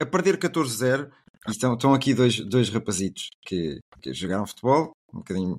[0.01, 1.11] A perder 14-0,
[1.49, 5.59] e estão, estão aqui dois, dois rapazitos que, que jogaram futebol, um bocadinho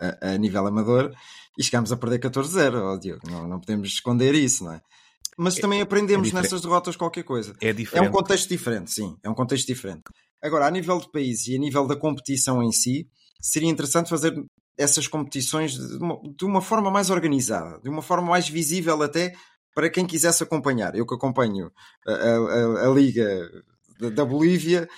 [0.00, 1.12] a, a nível amador,
[1.58, 3.28] e chegámos a perder 14-0, ó Diogo.
[3.28, 4.80] Não, não podemos esconder isso, não é?
[5.36, 6.44] Mas também aprendemos diferente.
[6.44, 7.54] nessas derrotas qualquer coisa.
[7.60, 8.08] é É diferente.
[8.08, 9.16] um contexto diferente, sim.
[9.22, 10.02] É um contexto diferente.
[10.42, 13.08] Agora, a nível de país e a nível da competição em si,
[13.40, 14.34] seria interessante fazer
[14.78, 19.32] essas competições de uma, de uma forma mais organizada, de uma forma mais visível até
[19.74, 20.94] para quem quisesse acompanhar.
[20.94, 21.70] Eu que acompanho
[22.06, 23.48] a, a- a- Liga
[24.14, 24.88] da, Bolívia,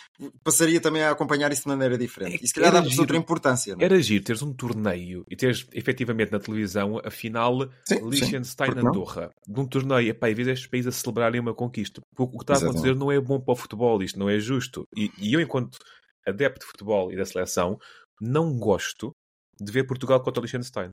[0.44, 2.38] passaria também a acompanhar isso de maneira diferente.
[2.40, 3.00] E se calhar giro.
[3.02, 3.74] outra importância.
[3.74, 3.84] Não é?
[3.86, 7.68] Era giro teres um torneio e teres efetivamente na televisão a final?
[7.90, 9.30] Liechtenstein-Andorra.
[9.46, 12.00] De um torneio, epá, e vês estes países a celebrarem uma conquista.
[12.16, 12.78] O que está a Exatamente.
[12.78, 14.86] acontecer não é bom para o futebol, isto não é justo.
[14.96, 15.78] E, e eu, enquanto
[16.26, 17.78] adepto de futebol e da seleção,
[18.20, 19.12] não gosto
[19.60, 20.90] de ver Portugal contra Liechtenstein.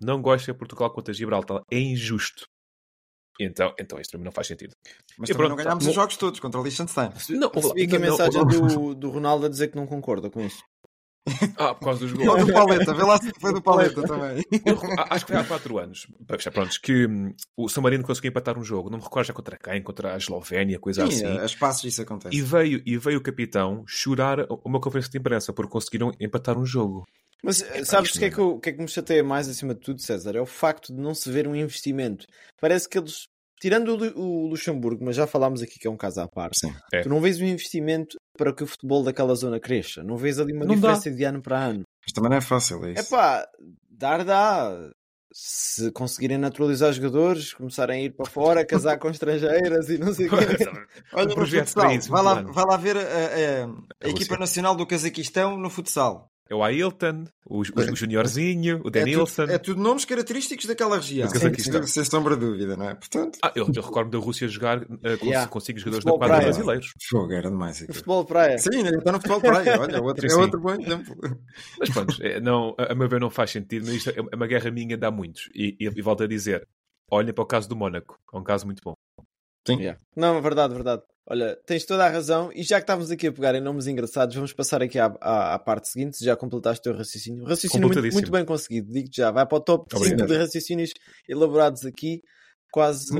[0.00, 1.62] Não gosto de ver Portugal contra Gibraltar.
[1.70, 2.44] É injusto.
[3.40, 4.72] Então, então isto para mim não faz sentido.
[5.18, 5.90] Mas E também não pronto, ganhámos tá.
[5.90, 7.10] os jogos todos contra o Liechtenstein.
[7.30, 8.66] Não, Recebi aqui a não, não, mensagem não.
[8.66, 10.62] do, do Ronaldo a dizer que não concorda com isto.
[11.56, 12.44] Ah, por causa dos gols.
[12.46, 14.44] do Paleta, vê lá se foi do Paleta também.
[14.64, 14.78] Eu
[15.10, 18.30] acho que foi há 4 anos, para fechar, prontos, que hum, o San Marino conseguiu
[18.30, 18.90] empatar um jogo.
[18.90, 21.38] Não me recordo já contra quem, contra a Eslovénia, coisa Sim, assim.
[21.38, 22.36] a espaços isso acontece.
[22.36, 26.66] E veio, e veio o capitão chorar uma conferência de imprensa porque conseguiram empatar um
[26.66, 27.06] jogo.
[27.44, 29.48] Mas eh, sabes o que, é que, eu- o que é que me chateia mais
[29.48, 30.36] acima de tudo, César?
[30.36, 32.24] É o facto de não se ver um investimento.
[32.60, 33.26] Parece que eles,
[33.62, 36.58] tirando o, Lu- o Luxemburgo, mas já falámos aqui que é um caso à parte,
[36.60, 36.74] Sim.
[36.92, 37.00] É.
[37.02, 40.02] tu não vês um investimento para que o futebol daquela zona cresça.
[40.02, 40.92] Não vês ali uma Não dá.
[40.94, 41.82] diferença de ano para ano.
[42.04, 43.10] Mas também não é fácil, é É isso.
[43.10, 43.46] pá,
[43.88, 44.90] dar dá.
[45.34, 50.26] Se conseguirem naturalizar jogadores, começarem a ir para fora, casar com estrangeiras e não sei
[50.26, 50.36] o quê.
[51.14, 54.74] Olha, no projeto futsal, vai, lá, vai lá ver a, a- a A equipa nacional
[54.74, 56.28] do Cazaquistão no futsal.
[56.52, 59.44] É o Ailton, o, o, o Juniorzinho, o Denilson.
[59.44, 61.26] É tudo, é tudo nomes característicos daquela região.
[61.26, 61.82] Do Cazaquistão.
[61.86, 62.94] Sem sombra de dúvida, não é?
[62.94, 65.48] Portanto, Ah, eu, eu recordo da Rússia jogar eh, com, Yeah.
[65.48, 66.52] com cinco jogadores Futebol da quadra praia.
[66.52, 66.92] brasileiros.
[67.08, 67.94] fogo, era demais O aquilo.
[67.94, 68.58] futebol de praia.
[68.58, 69.80] Sim, ainda está no futebol de praia.
[69.80, 70.42] Olha, outro, Sim, é sim.
[70.42, 71.16] outro bom exemplo.
[71.80, 73.86] Mas pronto, é, não, a a meu ver não faz sentido.
[73.86, 75.48] Mas isto é é uma guerra minha de há muitos.
[75.54, 76.68] E, e, e volto a dizer,
[77.10, 78.18] olhem para o caso do Mónaco.
[78.30, 78.94] É um caso muito bom.
[79.68, 80.00] Yeah.
[80.16, 81.02] Não, é verdade, verdade.
[81.26, 82.50] Olha, tens toda a razão.
[82.52, 85.54] E já que estávamos aqui a pegar em nomes engraçados, vamos passar aqui à, à,
[85.54, 86.22] à parte seguinte.
[86.22, 87.44] Já completaste o teu raciocínio.
[87.44, 88.92] Raciocínio muito, muito bem conseguido.
[88.92, 89.30] Digo-te já.
[89.30, 90.28] Vai para o top 5 Obrigado.
[90.28, 90.90] de raciocínios
[91.28, 92.20] elaborados aqui.
[92.72, 93.12] Quase,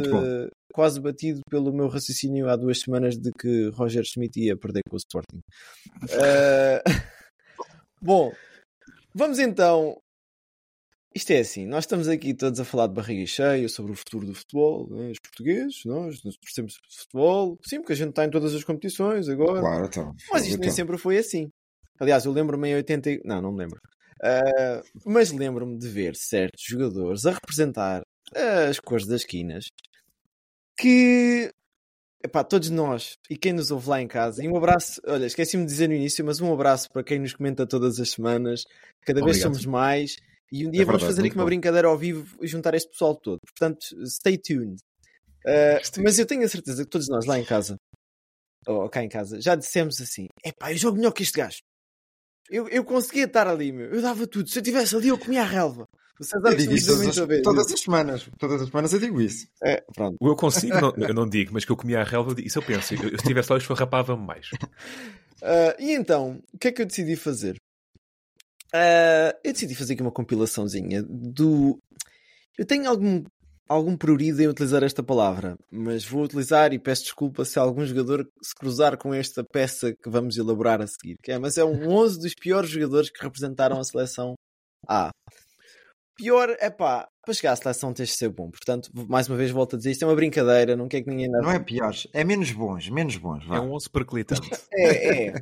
[0.72, 4.96] quase batido pelo meu raciocínio há duas semanas de que Roger Schmidt ia perder com
[4.96, 5.40] o Sporting.
[6.10, 6.82] Eh,
[8.00, 8.32] Bom,
[9.14, 10.01] vamos então.
[11.14, 14.26] Isto é assim, nós estamos aqui todos a falar de barriga cheia sobre o futuro
[14.26, 15.10] do futebol, né?
[15.10, 18.64] os portugueses, nós nós percebemos de futebol, sim, porque a gente está em todas as
[18.64, 20.14] competições agora, Claro, então.
[20.30, 20.76] mas isto nem Então.
[20.76, 21.48] sempre foi assim.
[22.00, 23.10] Aliás, eu lembro-me em 80.
[23.10, 23.78] e- Não, não me lembro.
[24.22, 28.02] Ah, mas lembro-me de ver certos jogadores a representar
[28.68, 29.66] as cores das esquinas
[30.78, 31.50] que.
[32.24, 35.64] Epá, todos nós e quem nos ouve lá em casa, e um abraço, olha, esqueci-me
[35.64, 38.62] de dizer no início, mas um abraço para quem nos comenta todas as semanas,
[39.04, 39.54] cada vez Obrigado.
[39.54, 40.14] somos mais,
[40.52, 41.46] e um dia É vamos verdade, fazer aqui muito uma bom.
[41.46, 43.38] brincadeira ao vivo e juntar este pessoal todo.
[43.40, 44.76] Portanto, stay tuned.
[45.46, 47.76] Ah, mas eu tenho a certeza que todos nós lá em casa,
[48.66, 51.58] ou cá em casa, já dissemos assim: epá, eu jogo melhor que este gajo.
[52.50, 53.86] Eu, eu conseguia estar ali, meu.
[53.86, 54.48] Eu dava tudo.
[54.48, 55.86] Se eu estivesse ali, eu comia a relva.
[56.20, 58.28] César Eu digo isso todas, muito as, todas as semanas.
[58.38, 59.46] Todas as semanas eu digo isso.
[59.62, 60.16] É, pronto.
[60.20, 62.94] Eu consigo, não, eu não digo, mas que eu comia a relva, isso eu penso.
[62.94, 64.48] Eu, eu, se estivesse lá, eu esfarrapava-me mais.
[65.44, 67.56] Ah, e então, o que é que eu decidi fazer?
[68.72, 71.78] Ah, eu decidi fazer aqui uma compilaçãozinha do.
[72.58, 73.24] Eu tenho algum
[73.68, 78.28] algum prurido em utilizar esta palavra, mas vou utilizar e peço desculpa se algum jogador
[78.42, 81.16] se cruzar com esta peça que vamos elaborar a seguir.
[81.22, 84.34] Que é, mas é um 11 dos piores jogadores que representaram a seleção
[84.86, 85.10] A.
[86.14, 88.50] Pior, é pá, para chegar à seleção tens de ser bom.
[88.50, 91.28] Portanto, mais uma vez volto a dizer, isto é uma brincadeira, não quer que ninguém...
[91.28, 93.46] Não é piores, é menos bons, menos bons.
[93.46, 93.56] Vá.
[93.56, 94.50] É um 11 perclitante.
[94.74, 95.34] É, é.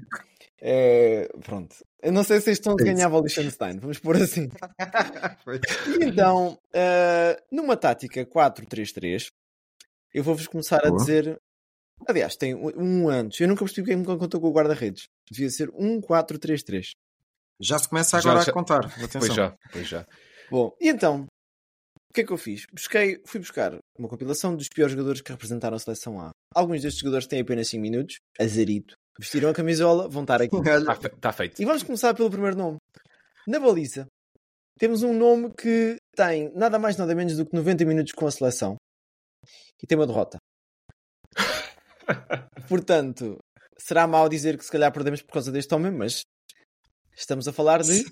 [0.62, 1.75] É, pronto.
[2.03, 4.49] Eu não sei se este 11 ganhava o Liechtenstein, vamos pôr assim.
[6.01, 9.29] E então, uh, numa tática 4-3-3,
[10.12, 10.99] eu vou-vos começar a Boa.
[10.99, 11.40] dizer.
[12.07, 13.40] Aliás, tem um, um antes.
[13.40, 15.09] Eu nunca percebi quem me contou com o guarda-redes.
[15.31, 16.92] Devia ser 1-4-3-3.
[17.61, 18.51] Já se começa Já, agora já.
[18.51, 18.87] a contar.
[18.87, 19.20] Atenção.
[19.20, 20.07] Pois já, pois já.
[20.51, 21.27] Bom, e então,
[22.11, 22.66] o que é que eu fiz?
[22.73, 26.31] Busquei, fui buscar uma compilação dos piores jogadores que representaram a seleção A.
[26.55, 28.94] Alguns destes jogadores têm apenas 5 minutos, azarito.
[29.20, 30.56] Vestiram a camisola, vão estar aqui.
[30.56, 31.61] Está fe- tá feito.
[31.61, 32.78] E vamos começar pelo primeiro nome.
[33.46, 34.06] Na baliza,
[34.78, 38.30] temos um nome que tem nada mais nada menos do que 90 minutos com a
[38.30, 38.76] seleção
[39.83, 40.38] e tem uma derrota.
[42.68, 43.38] Portanto,
[43.78, 46.22] será mau dizer que se calhar perdemos por causa deste homem, mas
[47.16, 48.04] estamos a falar de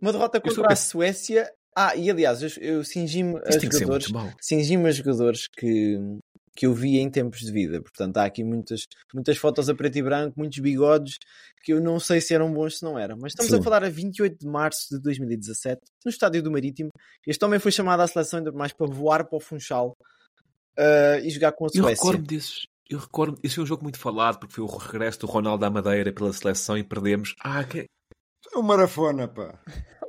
[0.00, 1.52] uma derrota contra a Suécia.
[1.76, 4.06] Ah, e aliás, eu, eu cingi-me a jogadores,
[4.40, 5.98] cingi-me a jogadores que,
[6.60, 7.80] que eu vi em tempos de vida.
[7.80, 11.16] Portanto, há aqui muitas, muitas fotos a preto e branco, muitos bigodes
[11.64, 13.16] que eu não sei se eram bons se não eram.
[13.18, 13.62] Mas estamos a Sim.
[13.62, 16.90] falar a 28 de março de 2017, no estádio do Marítimo.
[17.26, 19.96] Este homem foi chamado à seleção ainda mais para voar para o Funchal
[20.76, 22.04] ah, e jogar com a Eu Suécia.
[22.04, 22.66] recordo desses.
[22.90, 25.70] Eu recordo, esse foi um jogo muito falado porque foi o regresso do Ronaldo à
[25.70, 27.34] Madeira pela seleção e perdemos.
[27.40, 27.86] Ah, que...
[28.54, 29.58] É um marafona, pá.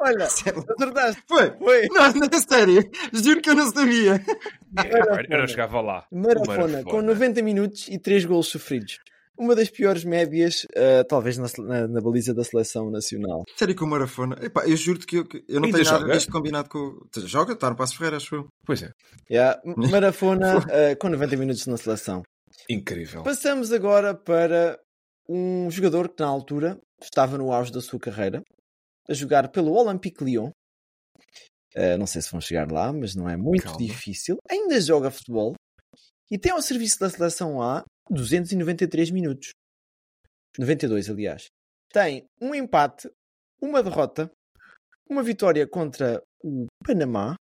[0.04, 0.66] Olha, Sério.
[0.78, 1.22] acertaste.
[1.28, 1.52] Foi.
[1.58, 1.88] Foi.
[1.90, 2.90] Não, não é sério.
[3.14, 4.22] Juro que eu não sabia.
[5.30, 6.06] Eu não chegava lá.
[6.12, 8.98] Marafona, com 90 minutos e 3 golos sofridos.
[9.38, 13.44] Uma das piores médias, ah, talvez na, na- na baliza da seleção nacional.
[13.58, 14.38] Sério que o marafona.
[14.42, 16.14] Epá, eu juro-te que eu, que eu não Ainda tenho nada joga?
[16.14, 16.78] disto combinado com.
[16.80, 18.48] o- Joga, está no Passo Ferreira, acho eu.
[18.66, 18.92] Pois é.
[19.32, 22.22] Yeah, Marafona ah, com 90 minutos na seleção.
[22.70, 23.24] Incrível.
[23.24, 24.78] Passamos agora para
[25.28, 28.44] um jogador que na altura estava no auge da sua carreira,
[29.10, 30.52] a jogar pelo Olympique Lyon.
[31.76, 33.78] Uh, não sei se vão chegar lá, mas não é muito Calma.
[33.80, 34.38] difícil.
[34.50, 35.54] Ainda joga futebol
[36.30, 39.52] e tem ao serviço da seleção A 293 minutos.
[40.58, 41.46] 92, aliás.
[41.94, 43.10] Tem um empate,
[43.62, 44.30] uma derrota,
[45.10, 47.36] uma vitória contra o Panamá.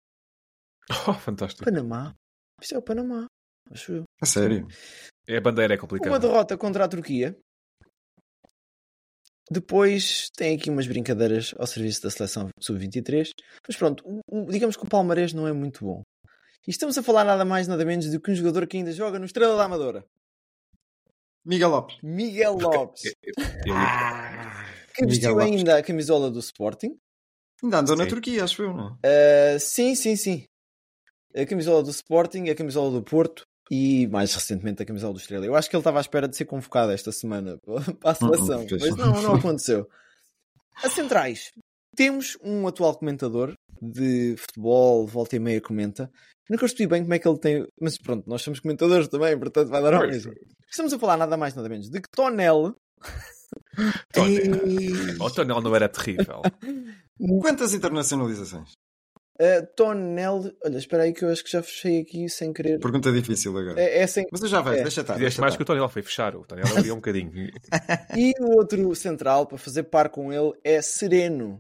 [1.10, 1.65] Oh, fantástico.
[1.65, 2.13] Panamá?
[2.62, 3.28] Isto é o Panamá.
[3.70, 4.04] Acho eu.
[4.22, 4.65] A sério.
[5.28, 6.20] É a bandeira é Uma complicada.
[6.20, 7.38] derrota contra a Turquia.
[9.50, 13.32] Depois tem aqui umas brincadeiras ao serviço da seleção sub-23.
[13.66, 14.04] Mas pronto,
[14.50, 16.04] digamos que o palmarés não é muito bom.
[16.68, 19.18] E estamos a falar nada mais, nada menos do que um jogador que ainda joga
[19.18, 20.06] no Estrela da Amadora.
[21.46, 21.98] Miguel Lopes.
[22.04, 23.04] Miguel Lopes.
[24.94, 25.60] Que vestiu Miguel Lopes.
[25.60, 27.00] ainda a camisola do Sporting.
[27.64, 28.10] Ainda andou na Sim.
[28.10, 28.94] Turquia, acho eu, não?
[28.96, 30.46] Uh, sim, sim, sim.
[31.34, 35.46] A camisola do Sporting, a camisola do Porto e mais recentemente a camisola do Estrela.
[35.46, 37.60] Eu acho que ele estava à espera de ser convocado esta semana
[38.00, 38.82] para a seleção, pois.
[38.82, 39.88] mas não, não aconteceu.
[40.84, 41.52] A centrais.
[41.96, 46.12] Temos um atual comentador de futebol, volta e meia comenta.
[46.50, 47.68] Nunca percebi bem como é que ele tem.
[47.82, 50.34] Mas pronto, nós somos comentadores também, portanto vai dar ao mesmo.
[50.70, 52.76] Estamos a falar nada mais, nada menos de que Tonel.
[54.14, 55.18] Tonel.
[55.20, 56.42] O Tonel não era terrível.
[57.42, 58.74] Quantas internacionalizações?
[59.39, 60.52] Uh, Tonel.
[60.65, 62.80] Olha, espera aí que eu acho que já fechei aqui sem querer.
[62.80, 63.80] Pergunta difícil agora.
[63.80, 64.26] É, é sem...
[64.32, 64.82] Mas eu já vejo, É.
[64.82, 65.13] deixa estar.
[65.13, 66.36] Fizeste deixa mais que o Tonel foi fechar.
[66.36, 67.32] O Tonel abriu um bocadinho.
[68.17, 71.60] E o outro central para fazer par com ele é Sereno.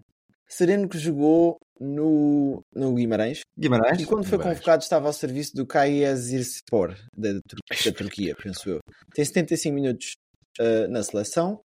[0.49, 4.01] Sereno que jogou no, no Guimarães Guimarães?
[4.01, 4.57] e quando foi Guimarães.
[4.59, 8.79] convocado estava ao serviço do Kayserispor da, Tur- da Turquia, penso eu.
[9.13, 10.13] Tem 75 minutos
[10.59, 11.59] ah, na seleção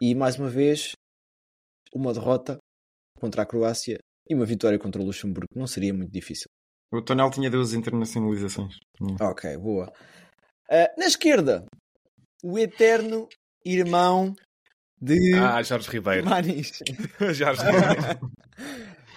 [0.00, 0.92] e mais uma vez
[1.92, 2.56] uma derrota
[3.20, 5.48] contra a Croácia e uma vitória contra o Luxemburgo.
[5.54, 6.46] Não seria muito difícil.
[6.92, 8.76] O Tonel tinha duas internacionalizações.
[9.00, 9.16] Hum.
[9.20, 9.92] Ok, boa.
[10.70, 11.64] Ah, na esquerda,
[12.42, 13.28] o eterno
[13.64, 14.34] irmão
[15.00, 16.26] de Ah, Jorge Ribeiro.
[16.28, 16.78] Manis.
[17.32, 18.32] Jorge Ribeiro.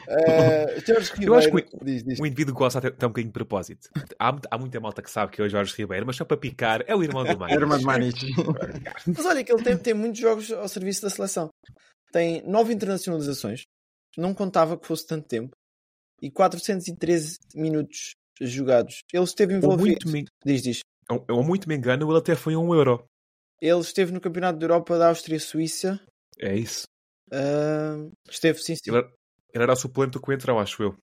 [0.08, 1.34] Uh, Jorge Ribeiro.
[1.34, 2.20] Eu acho que diz, diz.
[2.20, 3.90] O indivíduo gosta até, até um bocadinho de propósito.
[4.20, 6.84] Há, há muita malta que sabe que é o Jorge Ribeiro, mas só para picar,
[6.88, 7.54] é o irmão do Maio.
[7.54, 8.28] Irmã de Maniche.
[9.08, 11.50] Mas olha que ele tem, tem muitos jogos ao serviço da seleção.
[12.12, 13.64] Tem nove internacionalizações.
[14.18, 15.52] Não contava que fosse tanto tempo.
[16.22, 19.00] E 413 minutos jogados.
[19.14, 20.10] Ele esteve Ou envolvido.
[20.10, 20.80] muito, me, Diz, diz.
[21.10, 23.04] ou, ou muito me engano, ele até foi um euro.
[23.62, 26.00] Ele esteve no Campeonato da Europa da Áustria-Suíça.
[26.40, 26.84] É isso.
[27.32, 28.82] Uh, esteve, sim, sim.
[28.88, 29.12] Ele, era-
[29.54, 30.96] ele era o suplente do Coentrão, acho eu.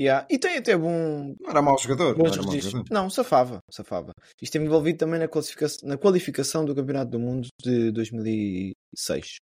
[0.00, 0.26] Yeah.
[0.30, 2.16] E tem até bom, Não era mau jogador.
[2.16, 2.84] Não era mau jogador.
[2.90, 4.12] Não, safava, safava.
[4.40, 9.36] Esteve envolvido também na qualificação, na qualificação do Campeonato do Mundo de 2006.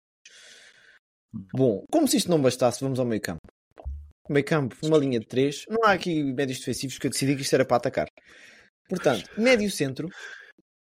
[1.55, 3.41] Bom, como se isto não bastasse, vamos ao meio campo.
[4.29, 5.65] meio campo, uma linha de 3.
[5.69, 8.07] Não há aqui médios defensivos que eu decidi que isto era para atacar.
[8.89, 10.09] Portanto, médio centro,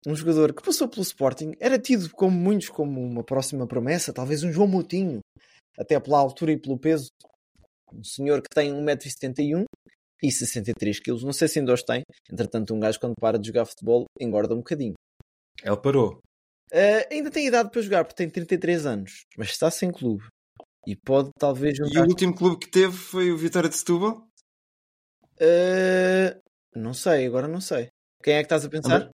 [0.07, 4.43] um jogador que passou pelo Sporting, era tido como muitos como uma próxima promessa, talvez
[4.43, 5.19] um João Moutinho,
[5.77, 7.09] até pela altura e pelo peso.
[7.93, 9.65] Um senhor que tem 1,71m
[10.21, 12.03] e 63kg, não sei se ainda os tem.
[12.31, 14.93] Entretanto, um gajo quando para de jogar futebol engorda um bocadinho.
[15.63, 16.19] Ele parou.
[16.71, 20.23] Uh, ainda tem idade para jogar, porque tem 33 anos, mas está sem clube.
[20.89, 22.01] E pode talvez E juntar...
[22.03, 24.27] o último clube que teve foi o Vitória de Setúbal?
[25.39, 26.41] Uh,
[26.75, 27.89] não sei, agora não sei.
[28.23, 29.09] Quem é que estás a pensar?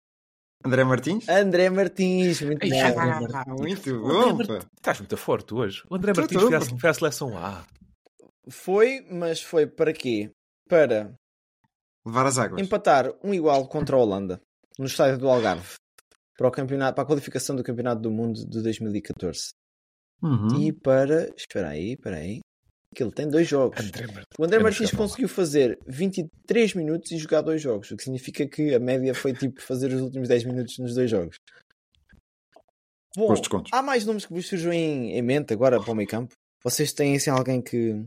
[0.64, 1.28] André Martins?
[1.28, 2.74] André Martins, muito bom.
[2.74, 3.34] já- André Martins.
[3.36, 4.58] Ah, muito bom.
[4.76, 5.82] Estás muito forte hoje.
[5.90, 7.64] O André Martins foi à, foi à seleção A.
[8.48, 10.30] Foi, mas foi para quê?
[10.68, 11.14] Para
[12.06, 12.62] Levar as águas.
[12.62, 14.40] empatar um igual contra a Holanda
[14.78, 15.74] no estádio do Algarve
[16.38, 19.50] para, o campeonato, para a qualificação do Campeonato do Mundo de 2014.
[20.22, 20.60] Uhum.
[20.60, 21.32] E para.
[21.36, 22.40] Espera aí, espera aí.
[22.94, 23.78] Que ele tem dois jogos.
[23.84, 24.06] André.
[24.38, 24.98] O André Martins lá.
[24.98, 29.34] conseguiu fazer 23 minutos e jogar dois jogos, o que significa que a média foi
[29.34, 31.36] tipo fazer os últimos 10 minutos nos dois jogos.
[33.16, 33.34] Bom,
[33.72, 36.34] há mais nomes que vos surjam em, em mente agora para o meio campo?
[36.62, 38.04] Vocês têm assim alguém que.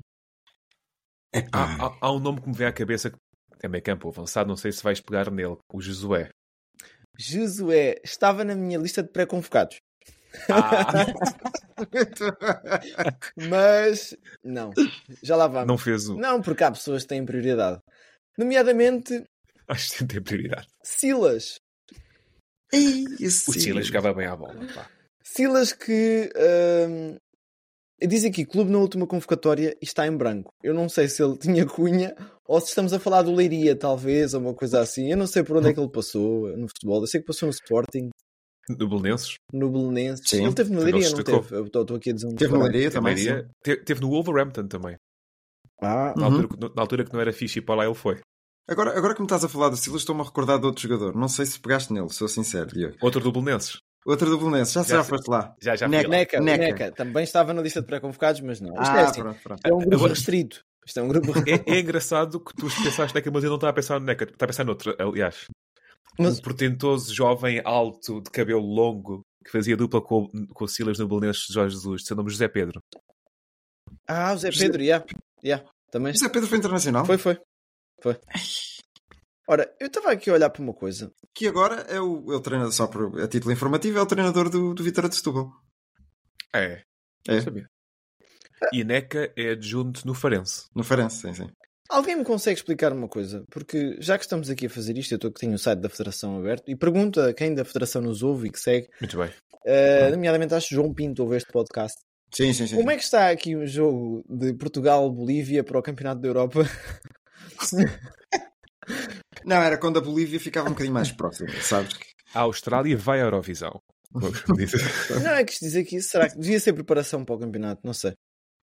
[1.33, 1.49] Epá.
[1.51, 3.17] Há, há- há um nome que me vem à cabeça que
[3.65, 5.57] é meio campo avançado, não sei se vais pegar nele.
[5.73, 6.29] O Josué.
[7.17, 9.77] Josué estava na minha lista de pré-convocados.
[10.49, 11.05] Ah,
[13.49, 14.71] Mas não,
[15.23, 15.67] já lá vamos.
[15.67, 16.17] não fez o.
[16.17, 17.79] Não, porque há pessoas que têm prioridade.
[18.37, 19.23] Nomeadamente
[19.67, 20.67] Acho que tem prioridade.
[20.83, 21.59] Silas.
[22.71, 24.55] Ei, O Silas jogava bem à bola.
[24.73, 24.89] pá.
[25.23, 26.29] Silas que
[26.89, 27.17] hum,
[28.01, 30.51] diz aqui clube na última convocatória e está em branco.
[30.63, 32.15] Eu não sei se ele tinha cunha
[32.47, 35.11] ou se estamos a falar do Leiria, talvez, ou uma coisa assim.
[35.11, 37.01] Eu não sei por onde é que ele passou no futebol.
[37.01, 38.09] Eu sei que passou no Sporting,
[38.69, 38.87] No
[39.71, 40.21] Belenenses.
[40.25, 41.55] Sim, ele teve no Leiria, não teve?
[41.55, 42.61] Eu estou aqui a dizer um Teve no.
[42.63, 43.15] Leiria também.
[43.15, 43.49] Leiria.
[43.63, 44.95] Teve no Wolverhampton também.
[45.81, 46.35] Ah, Na, Uhum.
[46.35, 48.19] altura, que- na altura que não era fixe e para lá ele foi.
[48.69, 51.15] Agora, agora que me estás a falar do Silas, estou-me a recordar de outro jogador.
[51.15, 52.95] Não sei se pegaste nele, sou sincero, Diogo.
[53.01, 53.77] Outro do Belenenses.
[54.05, 55.55] Outro do Belenenses, já, Já foste lá.
[55.61, 56.07] Já, já Neca.
[56.07, 56.63] Neca, Neca.
[56.63, 56.91] Neca.
[56.91, 58.73] Também estava na lista de pré-convocados, mas não.
[58.81, 59.21] Isto Ah, é assim.
[59.21, 59.61] pronto, pronto.
[59.65, 60.61] É um grupo Agora- restrito.
[60.85, 63.71] Isto é um grupo É, é engraçado que tu pensaste Neca, mas eu não estava
[63.71, 64.23] a pensar no Neca.
[64.25, 65.45] Estava a pensar noutro, aliás.
[66.17, 70.99] Mas- Um portentoso jovem alto, de cabelo longo, que fazia dupla com, com o Silas
[70.99, 72.81] no Belenenses de Jorge Jesus, seu nome José Pedro.
[74.07, 75.03] Ah, o Zé Pedro, já.
[75.43, 75.65] Yeah.
[75.91, 77.05] Também José Pedro foi internacional?
[77.05, 77.37] Foi, foi.
[78.01, 78.19] Foi.
[79.47, 81.11] Ora, eu estava aqui a olhar para uma coisa.
[81.33, 84.47] Que agora é o, é o treinador, só por, a título informativo, é o treinador
[84.49, 85.51] do, do Vitória de Setúbal.
[86.53, 86.83] É.
[87.27, 87.35] É.
[87.35, 87.67] Não sabia.
[88.73, 90.67] E Neca é adjunto no Farense.
[90.75, 91.49] No Farense, sim, sim.
[91.89, 93.43] Alguém me consegue explicar uma coisa?
[93.49, 95.89] Porque já que estamos aqui a fazer isto, eu estou que tenho o site da
[95.89, 99.31] Federação aberto e pergunta a quem da Federação nos ouve e que segue, Muito bem.
[99.65, 101.97] eh, nomeadamente acho que João Pinto ouve este podcast.
[102.31, 102.75] Sim, sim, sim.
[102.75, 106.61] Como é que está aqui o jogo de Portugal-Bolívia para o Campeonato da Europa?
[109.43, 111.97] Não, era quando a Bolívia ficava um bocadinho mais próxima, sabes?
[112.33, 113.81] A Austrália vai à Eurovisão.
[114.13, 117.81] Não é que isto dizer que isso será que devia ser preparação para o campeonato,
[117.83, 118.13] não sei.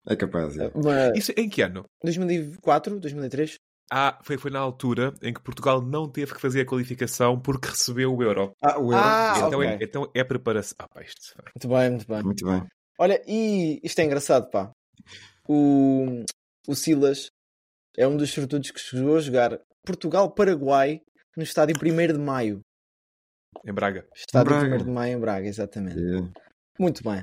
[0.08, 0.72] É capaz, é.
[0.76, 1.84] Mas Isso em que ano?
[2.04, 3.56] 2004, 2003?
[3.92, 7.68] Ah, foi, foi na altura em que Portugal não teve que fazer a qualificação porque
[7.70, 8.54] recebeu o Euro.
[8.62, 9.04] Ah, o Euro.
[9.04, 9.68] Ah, então, ok.
[9.68, 10.76] é, então é preparação.
[10.80, 11.36] Ah, pá, isto.
[11.38, 12.24] Muito bem, muito bem.
[12.24, 12.68] Muito bem.
[12.98, 14.72] Olha, e isto é engraçado, pá.
[15.48, 16.24] O,
[16.68, 17.28] o Silas
[17.98, 21.02] é um dos sortudos que chegou a jogar Portugal-Paraguai
[21.38, 22.62] no estádio 1 de Maio.
[23.64, 24.08] Em Braga.
[24.16, 24.76] Estádio Braga.
[24.76, 26.00] 1 de Maio em Braga, exatamente.
[26.00, 26.44] É.
[26.80, 27.22] Muito bem.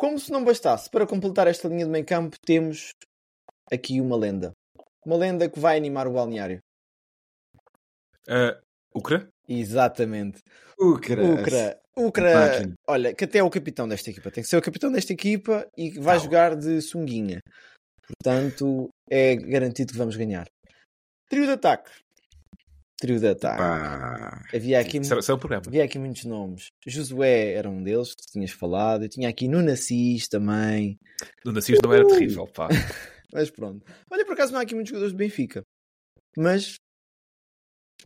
[0.00, 2.94] Como se não bastasse, para completar esta linha de meio campo, temos
[3.70, 4.50] aqui uma lenda.
[5.04, 6.58] Uma lenda que vai animar o balneário.
[8.26, 8.58] Ah,
[8.94, 9.28] Ucra?
[9.46, 10.40] Exatamente.
[10.78, 11.22] Ucra.
[11.22, 11.80] Ucra.
[11.94, 14.30] Ucra, olha, que até é o capitão desta equipa.
[14.30, 16.24] Tem que ser o capitão desta equipa e vai Tá.
[16.24, 17.40] jogar de sunguinha.
[18.06, 20.46] Portanto, é garantido que vamos ganhar.
[21.28, 21.90] Trio de ataque.
[23.00, 23.56] Trio de ataque.
[23.58, 24.44] Pá.
[24.54, 25.62] Havia aqui, Isso é- programa.
[25.66, 26.66] havia aqui muitos nomes.
[26.86, 29.04] Josué era um deles, que tu tinhas falado.
[29.04, 30.98] Eu tinha aqui Nuno Assis também.
[31.44, 32.68] No Nassis não era terrível, pá.
[33.32, 33.84] Mas pronto.
[34.10, 35.62] Olha, por acaso não há aqui muitos jogadores do Benfica.
[36.36, 36.74] Mas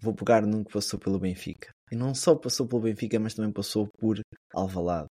[0.01, 1.71] vou pegar num que passou pelo Benfica.
[1.91, 4.21] E não só passou pelo Benfica, mas também passou por
[4.55, 5.09] Alvalade.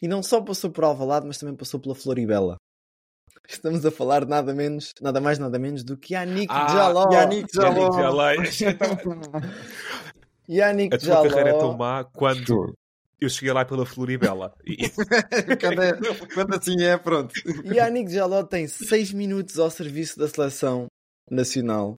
[0.00, 2.56] E não só passou por Alvalade, mas também passou pela Floribela.
[3.48, 7.10] Estamos a falar de nada menos, nada mais, nada menos do que Yannick Ah, Jaló.
[7.12, 7.98] Yannick Jaló.
[7.98, 8.80] Yannick Jaló.
[10.48, 11.28] Yannick A tua Jaló.
[11.28, 12.74] carreira é tão má quando
[13.20, 14.52] eu cheguei lá pela Floribela.
[14.64, 14.76] E,
[15.60, 15.98] quando, é-
[16.34, 17.32] quando assim é, pronto.
[17.64, 20.86] Yannick Jaló tem 6 minutos ao serviço da seleção
[21.30, 21.94] nacional.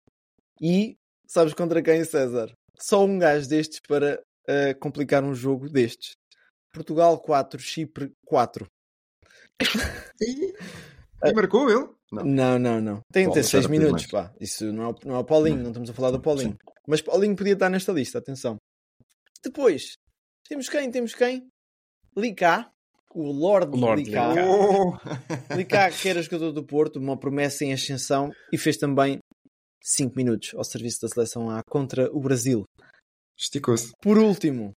[0.60, 2.52] E sabes contra quem, César?
[2.78, 6.12] Só um gajo destes para eh, complicar um jogo destes.
[6.72, 8.66] Portugal 4, Chipre 4.
[11.24, 11.88] E, marcou ele.
[12.12, 12.24] Não.
[12.24, 13.00] Não, não, não.
[13.12, 14.32] Tem de ter Paulo, 6 era pedir minutos, pá.
[14.40, 16.56] Isso não é, o- não é o Paulinho, não estamos a falar do Paulinho.
[16.86, 18.56] Mas Paulinho podia estar nesta lista, atenção.
[19.44, 19.92] Depois,
[20.48, 20.90] temos quem?
[20.90, 21.46] Temos quem?
[22.16, 22.70] Licá,
[23.14, 24.28] o Lord, Lord Licá.
[24.32, 24.46] Licá.
[24.48, 25.54] Oh!
[25.54, 29.18] Licá, que era jogador do Porto, uma promessa em ascensão e fez também
[29.82, 32.64] 5 minutos ao serviço da seleção A contra o Brasil.
[33.38, 33.92] Esticou-se.
[34.02, 34.72] Por último,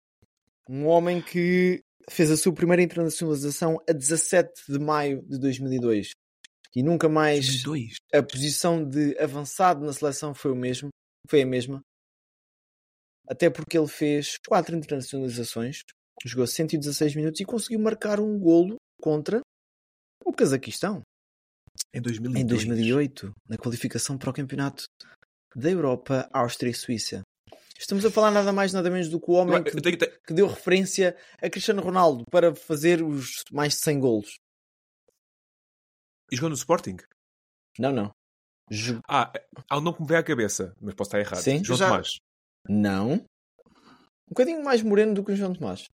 [0.69, 1.81] um homem que
[2.11, 6.11] fez a sua primeira internacionalização a 17 de maio de 2002
[6.75, 7.63] e nunca mais
[8.13, 10.89] a posição de avançado na seleção foi o mesmo,
[11.29, 11.81] foi a mesma.
[13.29, 15.83] Até porque ele fez quatro internacionalizações,
[16.25, 19.41] jogou 116 minutos e conseguiu marcar um golo contra
[20.25, 21.03] o Cazaquistão
[21.95, 22.45] Em 2002.
[22.45, 24.85] em 2008, na qualificação para o campeonato
[25.55, 27.23] da Europa, Áustria e Suíça.
[27.79, 29.71] Estamos a falar nada mais nada menos do que o homem que,
[30.27, 34.37] que deu referência a Cristiano Ronaldo para fazer os mais de 100 golos.
[36.31, 36.97] E jogou no Sporting?
[37.79, 38.11] Não, não.
[38.71, 39.33] Jo- Ah,
[39.69, 41.43] há um nome que me veio à cabeça, mas posso estar errado.
[41.43, 41.63] Sim.
[41.65, 42.09] João Já- Tomás.
[42.69, 43.13] Não.
[43.15, 45.87] Um bocadinho mais moreno do que o João Tomás.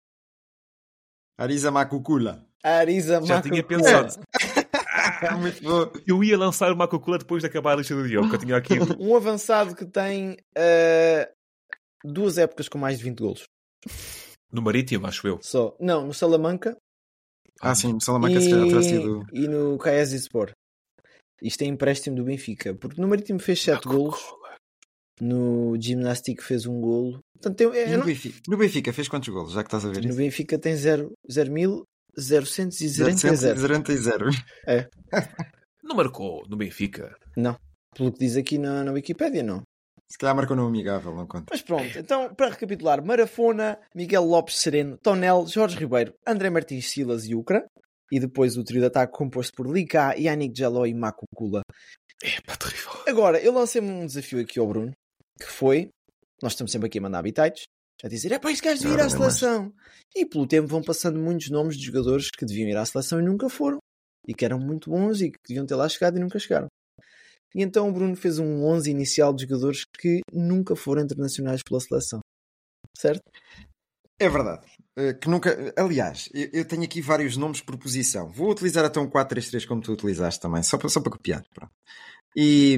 [1.38, 2.46] Arisa Macucula.
[2.64, 3.42] Arisa Já Macucula.
[3.42, 4.22] tinha pensado.
[5.40, 5.92] Muito bom.
[6.08, 8.58] Eu ia lançar uma Coca-Cola depois de acabar a lista do Diogo, que eu tinha
[8.58, 8.74] aqui.
[9.00, 11.32] Um avançado que tem eh,
[12.04, 13.44] duas épocas com mais de 20 golos.
[14.52, 15.40] No Marítimo, acho eu.
[15.42, 15.76] Só.
[15.80, 16.76] Não, no Salamanca
[17.62, 19.26] Ah, sim, Salamanca se calhar terá sido.
[19.34, 20.52] e, e no Caesi Sport.
[21.42, 22.74] Isto é empréstimo do Benfica.
[22.76, 24.20] Porque no Marítimo fez 7 golos.
[25.22, 27.20] No Gymnastic fez um golo.
[27.34, 29.54] Portanto, tem, E é, no, não- Benfica, no Benfica fez quantos golos?
[29.54, 30.18] Já que estás a ver no isso?
[30.18, 31.12] Benfica tem 0
[31.52, 31.84] mil
[32.18, 34.30] 040 0
[35.84, 37.16] Não marcou no Benfica.
[37.96, 39.62] Pelo que diz aqui na, na Wikipédia, não.
[40.10, 41.48] Se calhar marcou no amigável, não conta.
[41.50, 47.26] Mas pronto, então para recapitular: Marafona, Miguel Lopes Sereno, Tonel, Jorge Ribeiro, André Martins Silas
[47.26, 47.66] e Ucra.
[48.12, 51.62] E depois o trio de ataque composto por Lika, Yannick Jaló e Maco Kula.
[52.24, 52.92] É pá, terrível.
[53.08, 54.92] Agora, eu lancei-me um desafio aqui ao Bruno,
[55.40, 55.90] que foi:
[56.42, 57.64] nós estamos sempre aqui a mandar habitats,
[58.04, 59.74] a dizer, é pá, este gajo devia ir à seleção.
[60.16, 63.24] E pelo tempo vão passando muitos nomes de jogadores que deviam ir à seleção e
[63.24, 63.80] nunca foram.
[64.28, 66.68] E que eram muito bons e que deviam ter lá chegado e nunca chegaram.
[67.56, 71.80] E então o Bruno fez um 11 inicial de jogadores que nunca foram internacionais pela
[71.80, 72.20] seleção.
[72.98, 73.24] Certo?
[74.20, 74.68] É verdade.
[74.98, 75.74] Eh, Que nunca...
[75.78, 78.30] Aliás, eu eu tenho aqui vários nomes por posição.
[78.30, 81.44] Vou utilizar até um 4-3-3 como tu utilizaste também, só para, só para copiar.
[81.54, 81.72] Pronto.
[82.36, 82.78] E,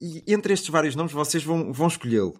[0.00, 2.38] e entre estes vários nomes vocês vão, vão escolhê-lo.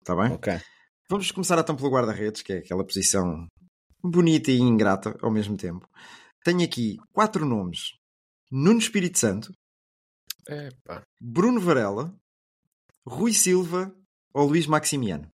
[0.00, 0.32] Está bem?
[0.32, 0.60] Ok.
[1.08, 3.46] Vamos começar então pelo guarda-redes, que é aquela posição
[4.02, 5.86] bonita e ingrata ao mesmo tempo.
[6.44, 7.92] Tenho aqui quatro nomes:
[8.50, 9.52] Nuno Espírito Santo,
[10.48, 11.02] É pá.
[11.20, 12.14] Bruno Varela,
[13.06, 13.94] Rui Silva
[14.34, 15.28] ou Luís Maximiano.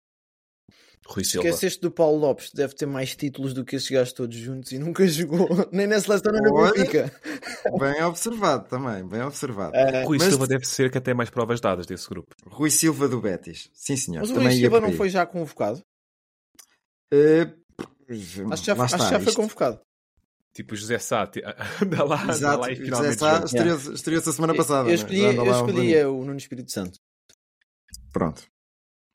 [1.08, 1.48] Rui Silva.
[1.48, 4.78] Esqueceste do Paulo Lopes, deve ter mais títulos do que esses gajos todos juntos e
[4.78, 6.72] nunca jogou, nem na seleção nem Olha.
[6.74, 7.12] Benfica.
[7.80, 9.76] Bem observado também, bem observado.
[9.76, 12.36] Ah, Rui Mas- Silva deve ser que até mais provas dadas desse grupo.
[12.46, 13.72] Rui Silva do Betis.
[13.74, 14.20] Sim, senhor.
[14.22, 15.82] mas o ia Silva não foi já convocado?
[17.12, 17.52] Eh,
[18.52, 19.82] Acho que já, acho que está, já foi isto- convocado.
[20.54, 21.30] Tipo José Sá,
[21.82, 23.46] anda lá, anda Exato, lá e José finalmente Sá joga.
[23.46, 24.84] estreou-se estreou-se a semana passada.
[24.84, 24.94] eu né?
[24.96, 25.44] escolhi, anda
[25.92, 27.00] eu um o Nuno Espírito Santo.
[28.12, 28.44] Pronto.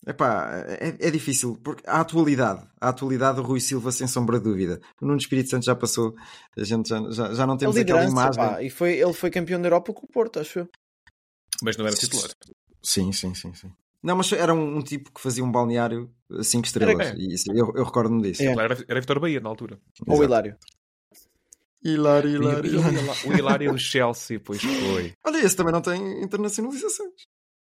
[0.06, 4.44] Epá, é, é difícil, porque a atualidade, a atualidade do Rui Silva, sem sombra de
[4.44, 4.80] dúvida.
[5.00, 6.14] O Nuno Espírito Santo já passou,
[6.56, 8.34] a gente já, já, já não temos aquela imagem.
[8.36, 10.68] pá, e foi, ele foi campeão da Europa com o Porto, acho eu.
[11.62, 12.30] Mas não era titular.
[12.82, 13.72] Sim, sim, sim, sim.
[14.02, 16.12] Não, mas era um, um tipo que fazia um balneário
[16.42, 17.06] 5 estrelas.
[17.06, 18.42] Era- E isso, eu, eu recordo-me disso.
[18.42, 18.52] É.
[18.52, 19.80] Era, era Vitor Bahia na altura.
[20.06, 20.24] Ou Exato.
[20.24, 20.56] Hilário.
[21.84, 22.98] Hilário, hilário, hilário.
[23.26, 25.12] O Hilário do Chelsea, pois foi.
[25.24, 27.12] Olha, esse também não tem internacionalizações.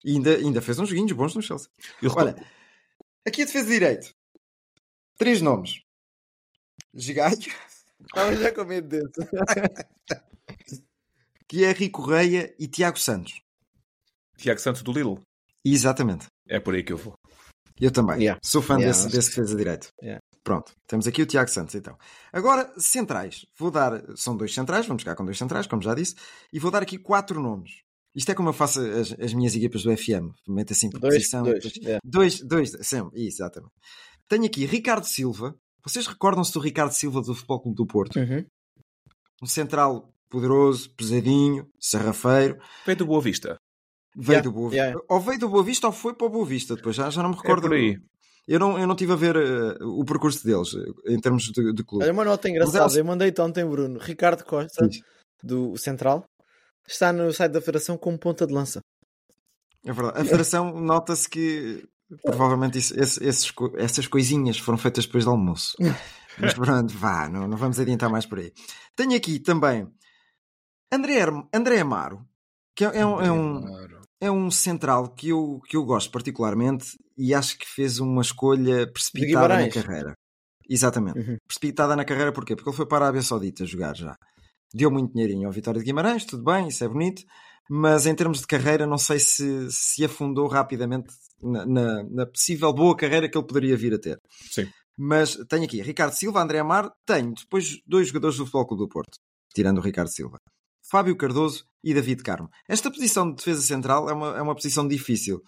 [0.04, 1.68] E ainda, ainda fez uns joguinhos bons no Chelsea.
[2.02, 2.46] Eu Olha, recordo-
[3.26, 4.10] aqui a defesa de direito.
[5.16, 5.82] Três nomes.
[6.92, 9.30] Gigalho, Estava já com medo desse.
[11.46, 13.40] Thierry Correia e Tiago Santos.
[14.36, 15.20] Tiago Santos do Lille.
[15.64, 16.26] Exatamente.
[16.48, 17.14] É por aí que eu vou.
[17.80, 18.18] Eu também.
[18.20, 18.40] Yeah.
[18.42, 19.88] Sou fã Yeah, desse, desse defesa de direito.
[20.02, 20.20] Yeah.
[20.50, 20.72] Pronto.
[20.88, 21.96] Temos aqui o Tiago Santos, então.
[22.32, 23.46] Agora, centrais.
[23.56, 24.02] Vou dar...
[24.16, 24.84] São dois centrais.
[24.84, 26.16] Vamos ficar com dois centrais, como já disse.
[26.52, 27.70] E vou dar aqui quatro nomes.
[28.16, 30.34] Isto é como eu faço as, as minhas equipas do FM.
[30.48, 31.44] Meto assim por Dois, posição.
[31.44, 31.62] dois.
[31.62, 31.98] depois- é.
[32.04, 33.72] Dois, dois, sempre, exatamente.
[34.28, 35.54] Tenho aqui Ricardo Silva.
[35.84, 38.16] Vocês recordam-se do Ricardo Silva do Futebol Clube do Porto?
[38.18, 38.44] Uhum.
[39.42, 42.58] Um central poderoso, pesadinho, sarrafeiro.
[42.84, 43.56] Veio do Boa Vista.
[44.16, 45.00] Veio Yeah, do Boa yeah.
[45.08, 46.74] Ou veio do Boa Vista ou foi para o Boa Vista.
[46.74, 47.62] Depois já, já não me É recordo.
[47.68, 47.96] por aí.
[48.52, 51.72] Eu não, eu não tive a ver eh, o percurso deles eh, em termos de,
[51.72, 52.04] de clube.
[52.04, 52.78] Olha uma nota engraçada.
[52.78, 53.98] elas- Eu mandei-te ontem, Bruno.
[54.00, 55.00] Ricardo Costa, Sim,
[55.42, 56.24] do Central,
[56.86, 58.80] está no site da Federação como ponta de lança.
[59.84, 60.18] É verdade.
[60.20, 61.86] A Federação nota-se que
[62.24, 65.76] provavelmente isso- esse- esses essas coisinhas foram feitas depois do almoço.
[66.38, 68.52] Mas pronto, vá, não, não vamos adiantar mais por aí.
[68.96, 69.86] Tenho aqui também
[70.92, 71.20] André,
[71.54, 72.26] André Amaro,
[72.74, 73.60] Que é, é um, é, um.
[74.20, 78.90] É um central que eu, que eu gosto particularmente e acho que fez uma escolha
[78.92, 80.12] precipitada na carreira.
[80.68, 81.18] Exatamente.
[81.18, 81.36] Uhum.
[81.46, 82.54] Precipitada na carreira porquê?
[82.54, 84.14] Porque ele foi para a Arábia Saudita jogar já.
[84.72, 87.22] Deu muito dinheirinho ao Vitória de Guimarães, tudo bem, isso é bonito,
[87.68, 91.08] mas em termos de carreira não sei se se afundou rapidamente
[91.42, 94.18] na, na- na possível boa carreira que ele poderia vir a ter.
[94.50, 94.68] Sim.
[94.96, 98.88] Mas tenho aqui Ricardo Silva, André Amar, tenho depois dois jogadores do Futebol Clube do
[98.88, 99.16] Porto,
[99.54, 100.38] tirando o Ricardo Silva.
[100.90, 102.48] Fábio Cardoso e David Carmo.
[102.68, 105.40] Esta posição de defesa central é uma, é uma posição difícil,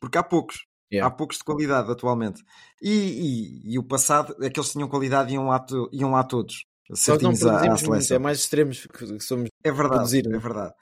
[0.00, 0.64] porque há poucos.
[0.92, 1.08] Yeah.
[1.08, 2.40] Há poucos de qualidade atualmente.
[2.80, 6.12] E, e- e o passado é que eles tinham qualidade e iam lá, to- iam
[6.12, 6.64] lá todos.
[6.88, 8.14] Nós não certinhos à- à produzimos muito, seleção.
[8.14, 9.48] é mais extremos que que somos.
[9.64, 10.38] É verdade, produzir, é né?
[10.38, 10.72] verdade.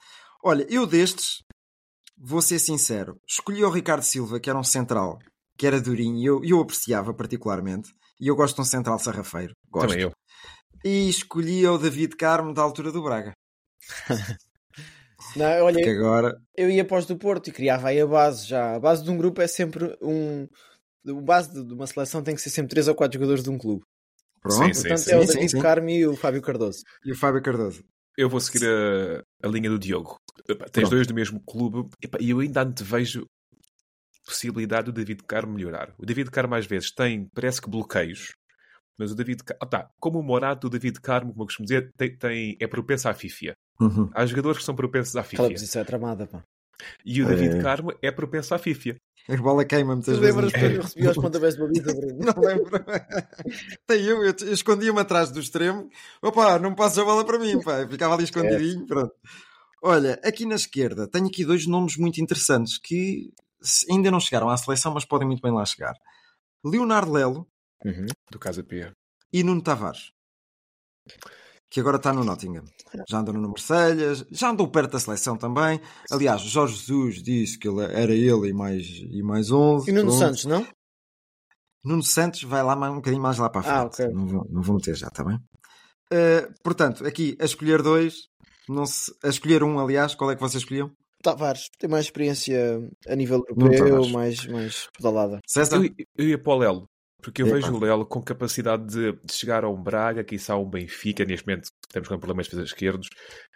[0.45, 1.43] Olha, eu destes,
[2.19, 5.19] vou ser sincero, escolhi o Ricardo Silva, que era um central,
[5.57, 7.89] que era durinho, e eu, eu apreciava particularmente,
[8.21, 9.55] e eu gosto de um central sarrafeiro.
[9.71, 9.89] Gosto.
[9.89, 10.13] Também eu.
[10.85, 13.33] E escolhi o David Carmo da altura do Braga.
[15.37, 18.77] Não, olha, agora, eu ia para os do Porto e criava aí a base já.
[18.77, 20.47] A base de um grupo é sempre um.
[21.07, 23.59] A base de uma seleção tem que ser sempre 3 ou 4 jogadores de um
[23.59, 23.83] clube.
[24.41, 24.75] pronto.
[24.75, 25.61] Sim, Portanto, sim, é o sim, David sim.
[25.61, 26.83] Carmo e o Fábio Cardoso.
[27.05, 27.83] E o Fábio Cardoso.
[28.17, 30.17] Eu vou seguir a, a linha do Diogo.
[30.49, 30.91] Epá, Tens Pronto.
[30.91, 31.89] dois do mesmo clube
[32.21, 33.27] e eu ainda antevejo
[34.25, 35.93] possibilidade do David Carmo melhorar.
[35.99, 38.33] O David Carmo às vezes tem, parece que bloqueios,
[38.99, 41.67] mas o David Carmo, ah, tá, como o Morato, o David Carmo, como eu costumo
[41.67, 43.55] dizer, tem, tem- é propenso à fifia.
[43.81, 44.09] Uhum.
[44.15, 45.49] Há jogadores que são propensos à fifia.
[45.49, 46.43] posição é tramada, pá.
[47.05, 47.63] E o David É.
[47.63, 48.97] Carmo é propenso à fifia.
[49.29, 50.35] A bola queima muitas Tu vezes.
[50.37, 52.19] lembras quando eu recebi os pontapés de baliza, Bruno?
[52.37, 52.77] Não lembro.
[52.77, 55.89] Até eu, eu, eu escondia-me atrás do extremo.
[56.23, 57.81] Opa, não passa a bola para mim, pá.
[57.81, 59.13] Eu ficava ali escondidinho, pronto.
[59.83, 63.31] Olha, aqui na esquerda tenho aqui dois nomes muito interessantes que
[63.91, 65.95] ainda não chegaram à seleção, mas podem muito bem lá chegar.
[66.65, 67.47] Leonardo Lelo
[67.85, 68.07] Uhum.
[68.31, 68.93] Do Casa Pia.
[69.33, 70.11] e Nuno Tavares.
[71.71, 72.65] Que agora está no Nottingham.
[73.09, 75.81] Já andou no Marselhas, já andou perto da seleção também.
[76.11, 79.91] Aliás, Jorge Jesus disse que ele era ele e mais, e mais 11.
[79.91, 80.19] E Nuno pronto.
[80.21, 80.67] Santos, não?
[81.85, 83.77] Nuno Santos vai lá mais- um bocadinho mais lá para a frente.
[83.77, 84.15] Ah, ok.
[84.15, 85.37] não, vou, não vou meter já, está bem?
[86.13, 88.29] Uh, portanto, aqui a escolher dois,
[88.69, 90.91] não se, a escolher um, aliás, qual é que vocês escolhiam?
[91.23, 92.79] Tavares, tem mais experiência
[93.09, 95.41] a nível europeu, mais, mais pedalada.
[95.47, 95.77] César?
[95.85, 96.89] Eu, eu ia para o Lelo,
[97.25, 100.59] porque eu vejo o Lelo com capacidade de, de chegar a um Braga, quiçá a
[100.59, 103.09] um Benfica, neste momento temos com problemas de defesa esquerdos,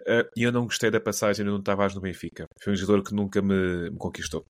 [0.07, 2.47] eh, e eu não gostei da passagem do Nuno Tavares no Benfica.
[2.63, 4.47] Foi um jogador que nunca me, me conquistou.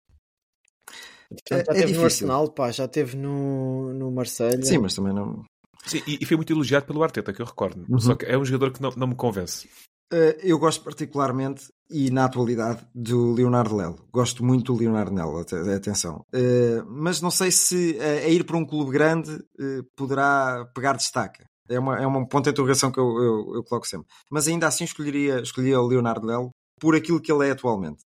[1.51, 2.05] Já É- é teve no.
[2.05, 4.63] Arsenal, pá, já teve no, no Marselha.
[4.63, 5.45] Sim, mas também não.
[5.85, 7.85] Sim, e, e foi muito elogiado pelo Arteta, que eu recordo.
[7.89, 7.99] Uhum.
[7.99, 9.69] Só que é um jogador que não, não me convence.
[10.13, 14.07] Uh, eu gosto particularmente, e na atualidade, do Leonardo Lelo.
[14.13, 16.25] Gosto muito do Leonardo Lelo, at- atenção.
[16.35, 20.95] Uh, mas não sei se uh, a ir para um clube grande uh, poderá pegar
[20.95, 21.43] destaque.
[21.69, 24.07] É uma, é uma ponto de interrogação que eu, eu, eu coloco sempre.
[24.31, 28.05] Mas ainda assim escolheria, escolheria o Leonardo Lelo por aquilo que ele é atualmente.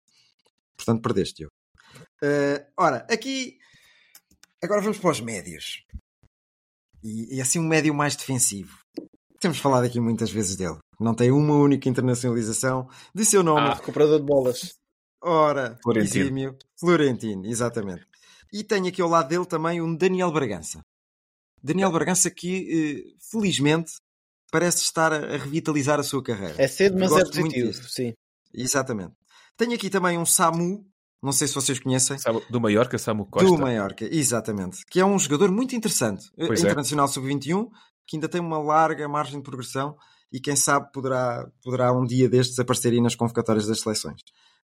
[0.75, 1.49] Portanto, perdeste eu.
[2.77, 3.57] Ora, aqui.
[4.63, 5.83] Agora vamos para os médios.
[7.03, 8.77] E, e assim um médio mais defensivo.
[9.39, 10.77] Temos falado aqui muitas vezes dele.
[11.01, 12.87] Não tem uma única internacionalização.
[13.13, 13.61] De seu nome.
[13.67, 14.75] Ah, recuperador de bolas.
[15.19, 16.23] Ora, Florentino.
[16.25, 16.57] exímio.
[16.79, 18.05] Florentino, exatamente.
[18.53, 20.81] E tenho aqui ao lado dele também um Daniel Bragança.
[21.63, 23.93] Daniel Bragança que, eh, felizmente,
[24.51, 26.55] parece estar a revitalizar a sua carreira.
[26.57, 28.13] É cedo, mas é positivo, sim.
[28.53, 29.13] Exatamente.
[29.57, 30.85] Tenho aqui também um Samu,
[31.21, 32.17] não sei se vocês conhecem,
[32.49, 33.47] do Mallorca, Samu Costa.
[33.47, 34.83] do Mallorca, exatamente.
[34.89, 36.29] Que é um jogador muito interessante.
[36.37, 36.63] Eh, Pois é.
[36.63, 37.69] Internacional Sub-21,
[38.05, 39.95] que ainda tem uma larga margem de progressão
[40.31, 44.21] e quem sabe poderá, poderá um dia destes aparecer aí nas convocatórias das seleções.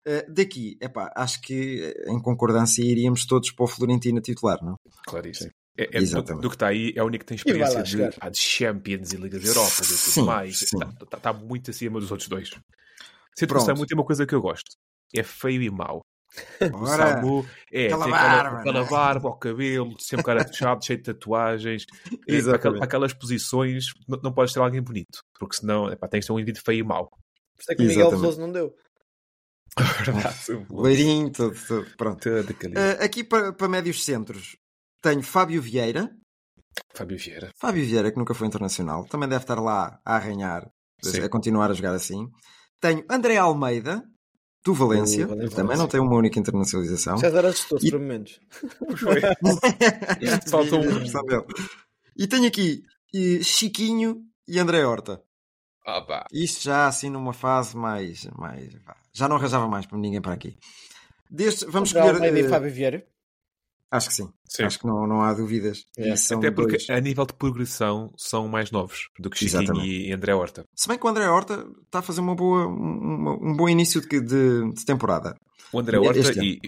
[0.05, 4.75] Eh, daqui, epá, acho que eh, em concordância iríamos todos para o Florentino titular, não?
[5.05, 5.51] Claríssimo.
[5.77, 6.41] É, é do, Exatamente.
[6.41, 9.17] do que está aí, é o único que tem experiência de, ah, de Champions e
[9.17, 10.59] Ligas Europa e tudo Sim, mais.
[10.59, 10.77] sim.
[11.01, 12.49] Está tá muito acima dos outros dois.
[12.49, 13.65] Que o Pronto.
[13.65, 14.75] Samu tem uma coisa que eu gosto.
[15.15, 16.01] É feio e mau.
[16.73, 18.89] O Ora, Samu é, aquela tem barba, aquela, aquela é?
[18.89, 21.85] barba, o cabelo, sempre cara fechado, cheio de tatuagens.
[22.11, 22.55] É, para, Exatamente.
[22.59, 25.19] aquel- para aquelas posições, não, não podes ter alguém bonito.
[25.39, 27.09] Porque senão epá, tens de ter um indivíduo feio e mau.
[27.09, 27.17] Por
[27.61, 28.09] isso é que o Miguel.
[28.11, 28.73] Veloso não deu.
[30.05, 30.65] Verdade.
[30.69, 32.29] loirinho, todo, todo, pronto.
[32.29, 34.55] Aquele- Eh, aqui para, para médios centros,
[35.01, 36.09] tenho Fábio Vieira.
[36.93, 37.51] Fábio Vieira.
[37.59, 40.69] Fábio Vieira, que nunca foi internacional, também deve estar lá a arranhar,
[41.03, 41.21] Sim.
[41.21, 42.27] a continuar a jogar assim.
[42.79, 44.03] Tenho André Almeida,
[44.63, 47.17] do Valência, também não tem uma única internacionalização.
[47.17, 48.39] César assustou-se E- por momentos.
[48.97, 49.21] Foi.
[50.49, 51.45] Faltou um.
[52.15, 52.83] E tenho aqui
[53.13, 55.21] eh, Chiquinho e André Horta.
[55.85, 56.25] Ah, pá.
[56.31, 58.25] Isto já assim numa fase mais.
[58.37, 58.69] mais
[59.13, 60.55] já não arranjava mais para ninguém para aqui.
[61.29, 62.13] Deste, vamos escolher.
[62.15, 63.05] Almeida e eh, Fábio Vieira.
[63.91, 64.29] Acho que sim.
[64.47, 64.63] Sim.
[64.63, 65.83] Acho que não, não há dúvidas.
[65.97, 66.15] É.
[66.15, 70.11] São Até porque dois- a nível de progressão são mais novos do que Chiquinho e
[70.13, 70.63] André Horta.
[70.75, 73.99] Se bem que o André Horta está a fazer uma boa, uma- um bom início
[74.01, 75.35] de, de- de temporada.
[75.73, 76.43] O André Este Horta, ano.
[76.43, 76.59] e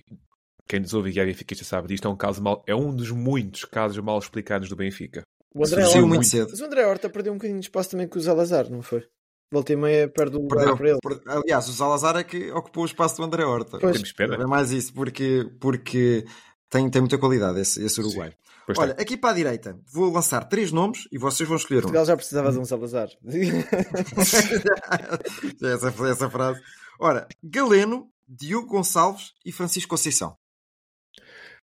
[0.67, 3.09] quem nos ouve e é benfiquista sabe disto, é um, caso mal, é um dos
[3.11, 5.23] muitos casos mal explicados do Benfica.
[5.55, 6.47] O André Surgiu Horta, muito cedo.
[6.51, 9.03] mas o André Horta perdeu um bocadinho de espaço também com o Zalazar, não foi?
[9.51, 10.99] Volta e meia perde o lugar Perdeu- para ele.
[11.23, 13.77] per- Aliás, o Salazar é que ocupou o espaço do André Horta.
[13.79, 13.93] Pois.
[13.93, 14.35] Temos pena.
[14.35, 16.25] É mais isso, porque, porque
[16.73, 18.33] tem, tem muita qualidade esse, esse uruguai.
[18.77, 19.03] Olha, tem.
[19.03, 21.81] aqui para a direita, vou lançar três nomes e vocês vão escolher um.
[21.83, 23.09] Portugal já precisava de um Salazar.
[25.61, 26.59] essa, foi essa frase.
[26.99, 30.35] Ora, Galeno, Diogo Gonçalves e Francisco Conceição.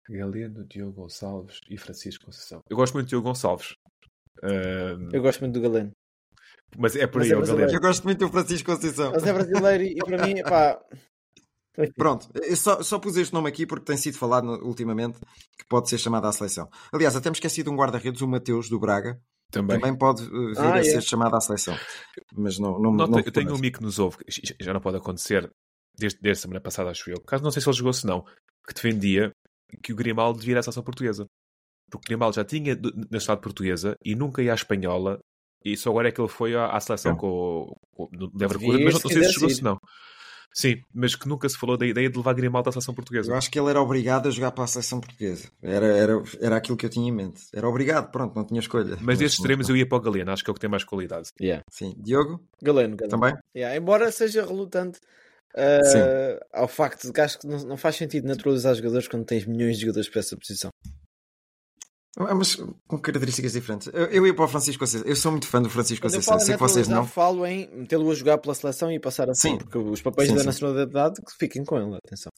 [0.09, 2.63] Galeno, Diogo Gonçalves e Francisco Conceição.
[2.71, 3.75] Eu gosto muito de Diogo Gonçalves.
[4.43, 5.91] Ahm, Eu gosto muito do Galeno.
[6.79, 7.47] mas é por Mas aí, é é o.
[7.47, 7.73] Galeno.
[7.73, 9.13] Eu gosto muito do Francisco Conceição.
[9.13, 10.81] Mas é brasileiro e e para mim, pá.
[11.97, 15.19] Pronto, eu só, só pus este nome aqui porque tem sido falado ultimamente
[15.59, 16.69] que pode ser chamado à seleção.
[16.93, 19.21] Aliás, até me esqueci de um guarda-redes, o Mateus do Braga,
[19.51, 19.79] Também.
[19.81, 20.85] também pode uh, vir Ah, a é.
[20.85, 21.77] ser chamado à seleção.
[22.33, 24.19] Mas não, não, Nota, não eu tenho um amigo que nos ouve,
[24.61, 25.51] já- não pode acontecer,
[25.99, 27.21] desde, desde a semana passada, acho eu.
[27.23, 28.23] Caso não sei se ele jogou se não,
[28.67, 29.33] que defendia
[29.83, 31.27] que o Grimaldo devia ir à seleção portuguesa.
[31.91, 32.79] Porque o Grimaldo já tinha
[33.11, 35.19] na cidade portuguesa e nunca ia à espanhola.
[35.65, 37.19] E só agora é que ele foi à, à seleção Não.
[37.19, 39.79] com o, com o Leverkusen, mas não, se não sei se jogou se não.
[40.55, 43.29] Sim, mas que nunca se falou da ideia de levar Grimaldo à seleção portuguesa.
[43.29, 45.49] Eu acho que ele era obrigado a jogar para a seleção portuguesa.
[45.61, 47.43] Era, era, era aquilo que eu tinha em mente.
[47.53, 48.97] Era obrigado, pronto, não tinha escolha.
[49.01, 50.85] Mas destes extremos eu ia para o Galeno, acho que é o que tem mais
[50.85, 51.31] qualidade.
[51.41, 51.65] Yeah.
[51.69, 51.97] Sim.
[51.99, 53.11] Diogo, Galeno, Galeno.
[53.11, 53.35] também?
[53.57, 55.01] Yeah, embora seja relutante
[55.57, 59.45] uh, ao facto de que acho que não, não faz sentido naturalizar jogadores quando tens
[59.47, 60.71] milhões de jogadores para essa posição.
[62.19, 62.57] Ah, Mas
[62.87, 63.89] com características diferentes.
[63.93, 65.09] Eu, eu ia para o Francisco Conceição.
[65.09, 66.39] Eu sou muito fã do Francisco eu Conceição.
[66.39, 67.07] Sei que vocês não.
[67.07, 69.59] falo em metê-lo a jogar pela seleção e passar assim, Sim.
[69.59, 70.47] porque os papéis Sim, da sim.
[70.47, 72.31] nacionalidade que fiquem com ele, atenção.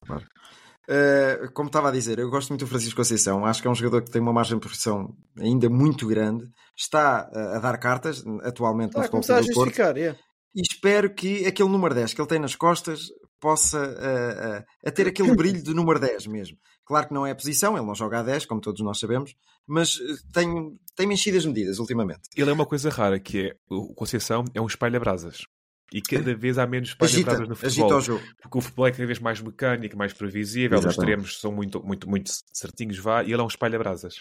[0.89, 3.45] Uh, como estava a dizer, eu gosto muito do Francisco Conceição.
[3.45, 6.45] Acho que é um jogador que tem uma margem de progressão ainda muito grande.
[6.77, 9.99] Está uh, a dar cartas atualmente Está no a Futebol a do Porto.
[9.99, 10.19] yeah.
[10.55, 13.09] E espero que aquele número 10 que ele tem nas costas
[13.39, 16.57] possa uh, a ter aquele brilho de número 10 mesmo.
[16.87, 19.35] Claro que não é a posição, ele não joga a 10, como todos nós sabemos,
[19.67, 22.21] mas uh, tem, tem enchido as medidas ultimamente.
[22.37, 25.43] Ele é uma coisa rara, que é o Conceição é um espalha-brasas.
[25.93, 27.99] E cada vez há menos espalha-brasas no agita futebol.
[27.99, 28.25] o jogo.
[28.41, 32.09] Porque o futebol é cada vez mais mecânico, mais previsível, os extremos são muito, muito,
[32.09, 34.21] muito certinhos, vá, e ele é um espalha-brasas.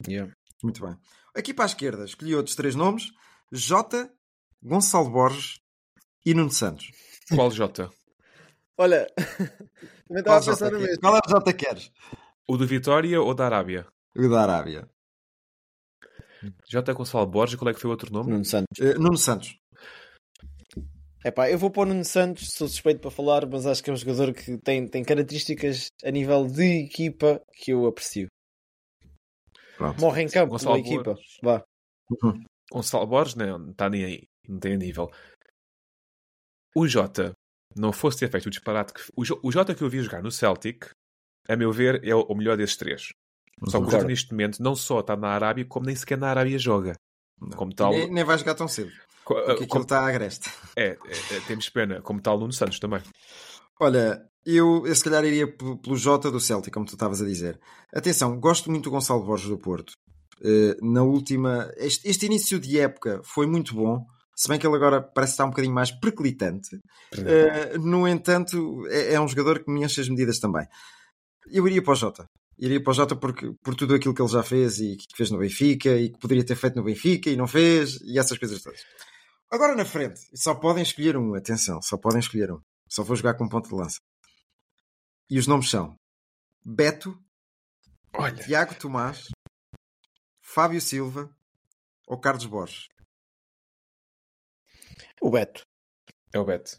[0.63, 0.97] Muito bem.
[1.35, 3.11] Aqui para a esquerda, escolhi outros três nomes:
[3.51, 4.11] Jota,
[4.63, 5.59] Gonçalo Borges
[6.25, 6.89] e Nuno Santos.
[7.29, 7.91] Qual Jota?
[8.75, 9.07] Olha,
[10.07, 10.99] também estava a pensar no mesmo.
[10.99, 11.91] Qual é o Jota queres?
[12.47, 13.87] O do Vitória ou da Arábia?
[14.15, 14.89] O da Arábia.
[16.69, 18.29] Jota Gonçalo Borges, qual é que foi o outro nome?
[18.29, 18.77] Nuno Santos.
[18.79, 19.57] Uh, Nuno Santos.
[21.23, 23.93] Epá, eu vou para o Nuno Santos, sou suspeito para falar, mas acho que é
[23.93, 28.27] um jogador que tem, tem características a nível de equipa que eu aprecio.
[29.75, 29.99] Pronto.
[29.99, 31.15] Morre em campo Gonçalo pela equipa.
[31.41, 31.65] Vá.
[32.71, 35.09] Gonçalo Borges, não, não está nem aí, não tem a nível.
[36.75, 37.33] O Jota,
[37.75, 39.01] não fosse ter feito o disparate que.
[39.15, 40.91] O Jota que eu vi jogar no Celtic,
[41.47, 43.13] a meu ver, é o, melhor desses três.
[43.65, 44.07] Só que o Concordo.
[44.07, 46.93] neste momento não só está na Arábia, como nem sequer na Arábia joga.
[47.55, 47.91] Como tal.
[47.91, 48.91] Nem, nem vai jogar tão cedo,
[49.23, 50.49] co- porque aquilo como- está agreste.
[50.75, 53.01] é, é, é, temos pena, como tal Nuno Santos também.
[53.79, 57.59] Olha, eu, eu se calhar iria pelo Jota do Celtic, como tu estavas a dizer.
[57.93, 59.93] Atenção, gosto muito do Gonçalo Borges do Porto.
[60.43, 61.71] Eh, na última.
[61.77, 65.45] Este, este início de época foi muito bom, se bem que ele agora parece estar
[65.45, 66.77] um bocadinho mais perclitante.
[67.17, 70.65] Eh, no entanto, é, é um jogador que me enche as medidas também.
[71.47, 72.25] Eu iria para o Jota.
[72.57, 75.29] Iria para o Jota porque, por tudo aquilo que ele já fez e que fez
[75.29, 78.61] no Benfica e que poderia ter feito no Benfica e não fez e essas coisas
[78.61, 78.81] todas.
[79.51, 82.61] Agora na frente, só podem escolher um, atenção, só podem escolher um.
[82.89, 83.99] Só vou jogar com ponto de lança.
[85.29, 85.95] E os nomes são
[86.63, 87.17] Beto,
[88.17, 89.27] Olha, Tiago Tomás,
[90.41, 91.29] Fábio Silva
[92.07, 92.87] ou Carlos Borges.
[95.21, 95.65] O Beto.
[96.33, 96.77] é o Beto.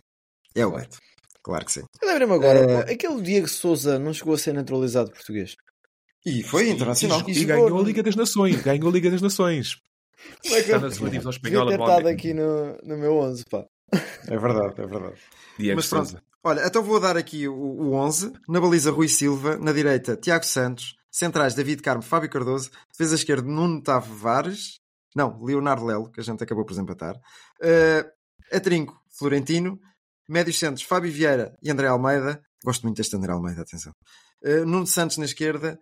[0.55, 0.99] É o Beto.
[1.47, 1.85] Claro que sim.
[2.03, 5.55] Eu lembrei-me agora, Eh, pô, aquele Diego Souza não chegou a ser naturalizado português.
[6.25, 7.23] E foi internacional.
[7.25, 8.61] E, E jogou ganhou a Liga das Nações.
[8.63, 9.77] Ganhou a Liga das Nações.
[10.43, 11.71] Como é que Está eu na segunda divisão devia espanhola.
[11.71, 13.65] ter estado aqui no, no meu 11, pá.
[14.27, 15.15] É verdade, é verdade.
[15.57, 16.23] Diego Mas pronto, Sousa.
[16.43, 18.33] olha, então vou dar aqui o, o 11.
[18.49, 19.57] Na baliza, Rui Silva.
[19.57, 20.97] Na direita, Tiago Santos.
[21.13, 22.71] Centrais, David Carmo, Fábio Cardoso.
[22.91, 24.81] Defesa esquerda, Nuno Tavares.
[25.15, 27.15] Não, Leonardo Lelo, que a gente acabou por desempatar.
[27.63, 28.05] Uh,
[28.53, 29.79] a trinco, Florentino.
[30.29, 32.41] Médios centros, Fábio Vieira e André Almeida.
[32.65, 33.93] Gosto muito deste André Almeida, atenção.
[34.45, 35.79] Uh, Nuno Santos na esquerda.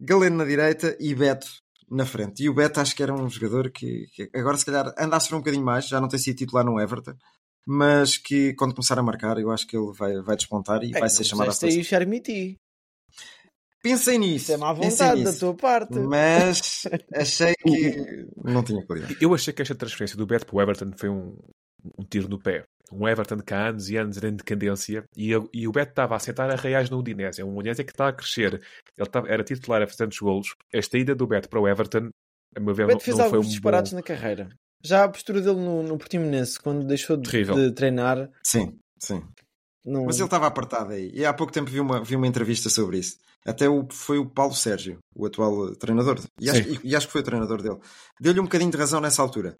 [0.00, 1.46] Galeno na direita e Beto
[1.90, 2.42] na frente.
[2.42, 5.20] E o Beto acho que era um jogador que, que agora se calhar anda a
[5.20, 5.88] sofrer um bocadinho mais.
[5.88, 7.14] Já não tem sido titular no Everton
[7.66, 11.00] mas que quando começar a marcar, eu acho que ele vai, vai despontar e É,
[11.00, 11.80] vai ser chamado à Este aí seleção.
[11.80, 12.56] o Charmiti.
[13.82, 14.36] pensei nisso.
[14.44, 15.98] Isso é má vontade da tua parte.
[15.98, 19.16] Mas achei que não tinha qualidade.
[19.20, 21.36] Eu achei que esta transferência do Bet para o Everton foi um,
[21.98, 22.64] um tiro no pé.
[22.92, 26.14] Um Everton que há anos e anos era em decadência e, e o Bet estava
[26.14, 27.40] a sentar a reais no Udinese.
[27.40, 28.54] É um Udinese que está a crescer.
[28.54, 30.54] Ele estava, era titular a fazer tantos golos.
[30.72, 32.10] Esta ida do Bet para o Everton,
[32.56, 33.96] a meu ver, O não, Beto fez não foi alguns um disparates bom...
[33.96, 34.48] na carreira.
[34.84, 39.22] Já a postura dele no, no Portimonense, quando deixou de, de treinar, Sim, sim.
[39.84, 40.04] não...
[40.04, 41.10] Mas ele estava apartado aí.
[41.12, 43.16] E há pouco tempo vi uma, vi uma entrevista sobre isso.
[43.44, 46.20] Até o, foi o Paulo Sérgio, o atual treinador.
[46.40, 47.78] E acho, e, e acho que foi o treinador dele.
[48.20, 49.56] Deu-lhe um bocadinho de razão nessa altura.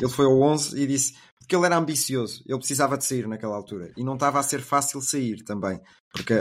[0.00, 1.14] Ele foi ao 11 e disse
[1.50, 2.42] porque ele era ambicioso.
[2.46, 3.92] Ele precisava de sair naquela altura.
[3.96, 5.80] E não estava a ser fácil sair também.
[6.12, 6.36] Porque a,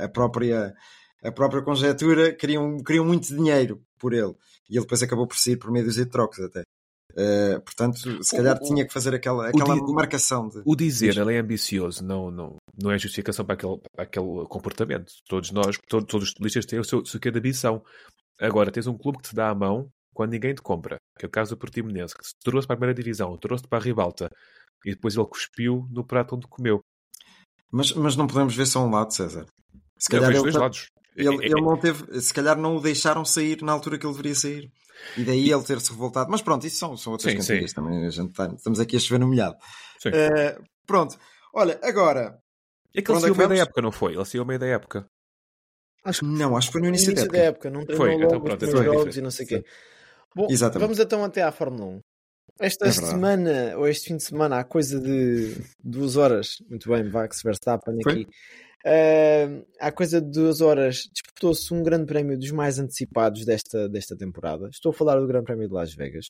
[0.00, 0.74] a- a própria,
[1.22, 4.34] a própria conjetura queriam, queriam muito dinheiro por ele.
[4.70, 6.62] E ele depois acabou por sair por meio dos de trocos até.
[7.16, 10.62] Eh, portanto, se calhar o- tinha que fazer aquela, aquela o- marcação de.
[10.64, 15.12] O dizer ele é ambicioso não, não, não é justificação para aquele, para aquele comportamento.
[15.28, 17.82] Todos nós, todos, todos os futebolistas têm o seu, o seu quê de ambição.
[18.40, 19.88] Agora, tens um clube que te dá a mão
[20.18, 22.76] quando ninguém te compra, que é o caso do Portimonense, que se trouxe para a
[22.76, 24.28] primeira divisão, trouxe para a ribalta
[24.84, 26.80] e depois ele cuspiu no prato onde comeu.
[27.70, 29.46] Mas, mas não podemos ver só um lado, César.
[29.96, 30.88] Se calhar ele, dois ta- lados.
[31.14, 34.04] ele, É- é- ele não teve, se calhar não o deixaram sair na altura que
[34.06, 34.68] ele deveria sair.
[35.16, 36.28] E daí ele ter-se revoltado.
[36.32, 37.76] Mas pronto, isso são, são outras Sim, cantigas sim.
[37.76, 38.04] também.
[38.04, 39.56] A gente tá- estamos aqui a chover no molhado.
[40.02, 40.08] Sim.
[40.12, 41.16] Eh, pronto.
[41.54, 42.40] Olha, agora.
[42.92, 44.14] É que ele saiu é meio da época, não foi?
[44.16, 45.06] Ele saiu ao meio da época.
[46.04, 47.70] Acho que Não, acho que foi no no início, início da época.
[47.70, 49.48] não Foi, treinou então logo pronto, os então é primeiros jogos e não sei o
[49.48, 49.64] quê.
[50.34, 50.80] Bom, Exatamente.
[50.80, 52.00] vamos então até à Fórmula 1.
[52.60, 57.04] Esta É semana, ou este fim de semana, há coisa de duas horas, muito bem,
[57.04, 58.26] Max Verstappen aqui.
[58.84, 64.16] Ah, há coisa de duas horas, disputou-se um grande prémio dos mais antecipados desta, desta
[64.16, 64.68] temporada.
[64.68, 66.26] Estou a falar do Grande Prémio de Las Vegas.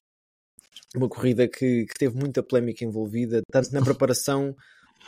[0.94, 4.54] Uma corrida que, que teve muita polémica envolvida, tanto na preparação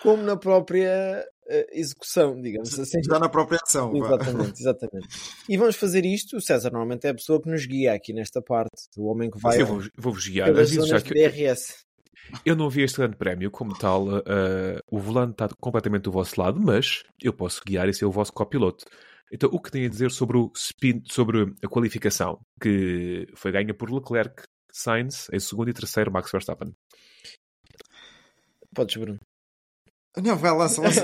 [0.03, 1.27] como na própria
[1.73, 3.03] execução, digamos assim.
[3.03, 3.95] Já na própria ação.
[3.97, 5.09] Exatamente, exatamente.
[5.49, 6.37] E vamos fazer isto.
[6.37, 9.39] O César normalmente é a pessoa que nos guia aqui nesta parte, o homem que
[9.41, 10.53] vai eu vou- vou-vos guiar.
[10.65, 11.85] já que de DRS.
[12.45, 14.07] eu não vi este grande prémio como tal.
[14.09, 14.23] uh,
[14.91, 18.33] o volante está completamente do vosso lado, mas eu posso guiar e ser o vosso
[18.33, 18.85] copiloto.
[19.33, 23.73] Então, o que tem a dizer sobre o spin, sobre a qualificação que foi ganha
[23.73, 24.43] por Leclerc,
[24.73, 26.73] Sainz em segundo e terceiro, Max Verstappen.
[28.75, 29.19] Podes, Bruno.
[30.17, 31.01] Não, vai, lança, lança.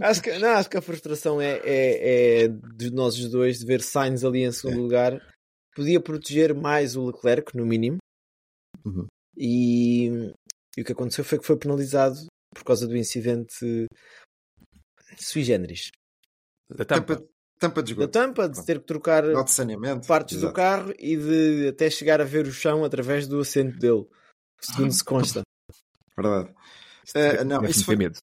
[0.00, 3.66] Acho que, não, acho que a frustração é, é, é de nós os dois de
[3.66, 4.82] ver Sainz ali em segundo É.
[4.82, 5.34] lugar.
[5.74, 7.98] Podia proteger mais o Leclerc, no mínimo.
[8.84, 9.06] Uhum.
[9.36, 10.06] E,
[10.76, 12.16] e o que aconteceu foi que foi penalizado
[12.54, 13.86] por causa do incidente
[15.18, 15.90] sui generis.
[16.74, 17.16] Da tampa.
[17.16, 18.12] tampa, tampa de Da esgoto.
[18.18, 20.06] tampa, de ter que trocar Nó de saneamento.
[20.06, 20.54] partes do Exato.
[20.54, 24.06] carro e de até chegar a ver o chão através do assento dele,
[24.62, 25.42] segundo se consta.
[26.16, 26.54] Verdade.
[27.14, 28.18] Eh, não, isso foi, medo.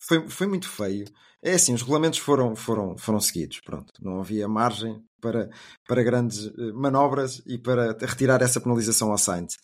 [0.00, 1.04] foi, foi muito feio.
[1.42, 3.60] É assim, os regulamentos foram, foram, foram seguidos.
[3.64, 3.92] Pronto.
[4.00, 5.50] Não havia margem para,
[5.88, 9.54] para grandes eh, manobras e para retirar essa penalização ao Sainz.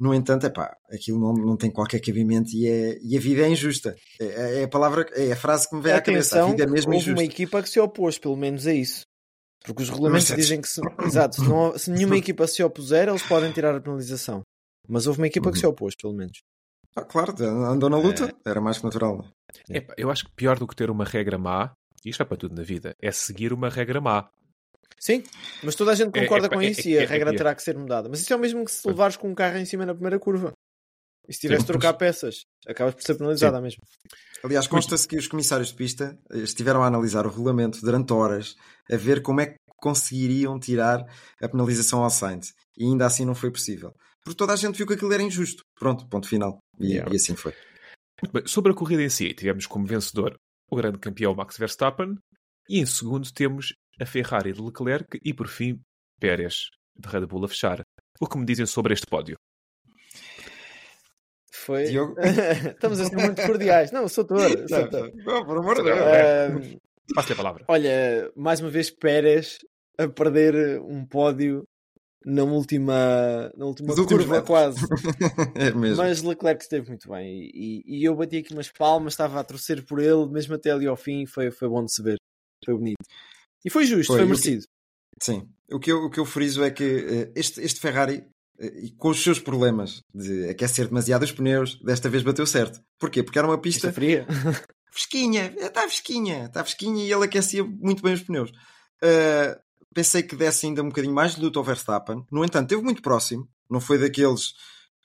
[0.00, 3.50] No entanto, epá, aquilo não, não tem qualquer cabimento e, é, e a vida é
[3.50, 3.94] injusta.
[4.18, 6.36] É, é a palavra, é a frase que me vem à cabeça.
[6.36, 7.20] A Atenção, vida é mesmo houve injusta.
[7.20, 9.02] uma equipa que se opôs, pelo menos a isso.
[9.62, 10.46] Porque os regulamentos Mercedes.
[10.46, 13.80] dizem que se, exato, se, não- se nenhuma equipa se opuser, eles podem tirar a
[13.80, 14.40] penalização.
[14.88, 15.60] Mas houve uma equipa que Uhum.
[15.60, 16.38] se opôs, pelo menos.
[16.96, 19.24] Ah, claro, andou na luta, era mais que natural.
[19.68, 21.72] Epá, eu acho que pior do que ter uma regra má,
[22.04, 24.28] e isto é para tudo na vida, é seguir uma regra má.
[24.98, 25.22] Sim,
[25.62, 27.34] mas toda a gente É- concorda é- com é- isso e a é- é regra
[27.34, 28.08] terá que ser mudada.
[28.08, 30.18] Mas isso é o mesmo que se levares com um carro em cima na primeira
[30.18, 30.52] curva.
[31.28, 33.82] E se tiveres Sim, de trocar peças, acabas por ser penalizada mesmo.
[34.42, 38.56] Aliás, consta-se que os comissários de pista eh, estiveram a analisar o regulamento durante horas,
[38.90, 41.04] a ver como é que conseguiriam tirar
[41.40, 42.52] a penalização ao Sainz.
[42.76, 43.92] E ainda assim não foi possível.
[44.24, 45.62] Porque toda a gente viu que aquilo era injusto.
[45.78, 46.58] Pronto, ponto final.
[46.78, 47.12] E, Yeah.
[47.12, 47.52] e assim foi.
[48.22, 50.36] Muito bem, sobre a corrida em si, tivemos como vencedor
[50.70, 52.14] o grande campeão Max Verstappen
[52.68, 55.80] e em segundo temos a Ferrari de Leclerc e por fim
[56.20, 57.80] Pérez de Red Bull a fechar.
[58.20, 59.36] O que me dizem sobre este pódio?
[61.52, 61.84] Foi.
[61.84, 62.14] Diogo?
[62.20, 63.90] Estamos a ser muito cordiais.
[63.92, 64.68] Não, sou touro.
[64.68, 65.12] Sou touro.
[65.24, 66.76] não, por amor de Deus.
[67.14, 67.64] Passo-lhe a palavra.
[67.68, 69.58] Olha, mais uma vez Pérez
[69.98, 71.64] a perder um pódio
[72.24, 74.78] na última, na última curva quase.
[75.54, 75.96] É mesmo.
[75.96, 79.84] Mas Leclerc esteve muito bem e, e eu bati aqui umas palmas, estava a torcer
[79.86, 82.16] por ele, mesmo até ali ao fim, foi, foi bom de se ver.
[82.64, 83.02] Foi bonito.
[83.64, 84.66] E foi justo, Foi, foi, e o que- merecido.
[85.22, 85.48] Sim.
[85.72, 88.24] O que eu, o que eu friso é que eh, este, este Ferrari,
[88.58, 92.80] eh, e com os seus problemas de aquecer demasiado os pneus, desta vez bateu certo.
[92.98, 93.22] Porquê?
[93.22, 94.26] Porque era uma pista Pista fria.
[94.90, 98.50] fresquinha, está fresquinha, está fresquinha e ele aquecia muito bem os pneus.
[99.02, 99.58] Uh,
[99.94, 102.24] pensei que desse ainda um bocadinho mais de luta ao Verstappen.
[102.30, 103.48] No entanto, esteve muito próximo.
[103.68, 104.54] Não foi daqueles,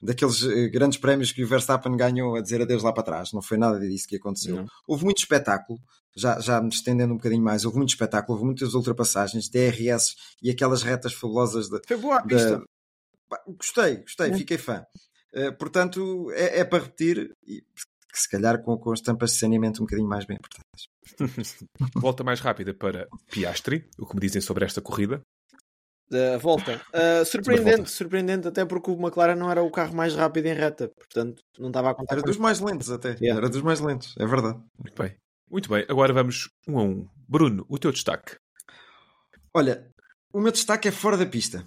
[0.01, 3.31] daqueles eh, grandes prémios que o Verstappen ganhou a dizer adeus lá para trás.
[3.31, 4.55] Não foi nada disso que aconteceu.
[4.57, 4.65] Não.
[4.87, 5.79] Houve muito espetáculo.
[6.15, 10.49] já, já me estendendo um bocadinho mais, houve muito espetáculo, houve muitas ultrapassagens, DRS e
[10.49, 12.63] aquelas retas fabulosas de, Foi boa a pista.
[13.29, 14.85] Pá, Gostei, gostei, fiquei fã.
[15.33, 17.35] Eh, portanto, é, é para repetir
[18.15, 20.87] que se calhar com, com as tampas de saneamento um bocadinho mais bem apertadas.
[21.95, 25.21] Volta mais rápida para Piastri, o que me dizem sobre esta corrida.
[26.09, 26.79] Da volta.
[26.93, 30.87] Uh, surpreendente, surpreendente, até porque o McLaren não era o carro mais rápido em reta,
[30.95, 33.15] portanto não estava a contar Era dos mais lentos até.
[33.19, 33.37] Yeah.
[33.39, 34.59] Era dos mais lentos, é verdade.
[34.77, 35.15] Muito bem.
[35.49, 37.07] Muito bem, agora vamos um a um.
[37.27, 38.35] Bruno, o teu destaque.
[39.53, 39.89] Olha,
[40.31, 41.65] o meu destaque é fora da pista.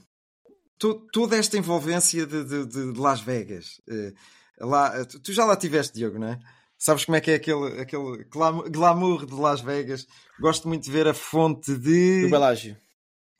[0.79, 3.81] To- toda esta envolvência de, de- de- Las Vegas.
[3.91, 4.13] eh,
[4.61, 6.39] lá, tu, já lá tiveste, Diogo, não é?
[6.77, 10.07] Sabes como é que é aquele, aquele glam- glamour de Las Vegas?
[10.41, 12.23] Gosto muito de ver a fonte de...
[12.23, 12.77] do Belágio.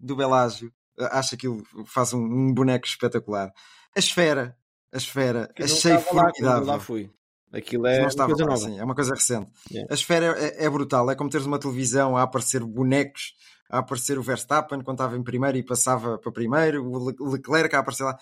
[0.01, 0.73] do Belágio.
[0.99, 3.53] Acho aquilo faz um, um boneco espetacular.
[3.95, 4.57] A esfera,
[4.93, 6.67] a esfera, não achei estava lá formidável.
[6.67, 7.11] lá fui.
[7.53, 8.57] Aquilo é uma coisa nova.
[8.57, 9.49] sim, é uma coisa recente.
[9.71, 9.91] Yeah.
[9.91, 13.33] A esfera é, é brutal, é como teres uma televisão a aparecer bonecos,
[13.71, 17.75] a aparecer o Verstappen quando estava em primeiro e passava para primeiro, o Le- Leclerc
[17.75, 18.19] a aparecer lá.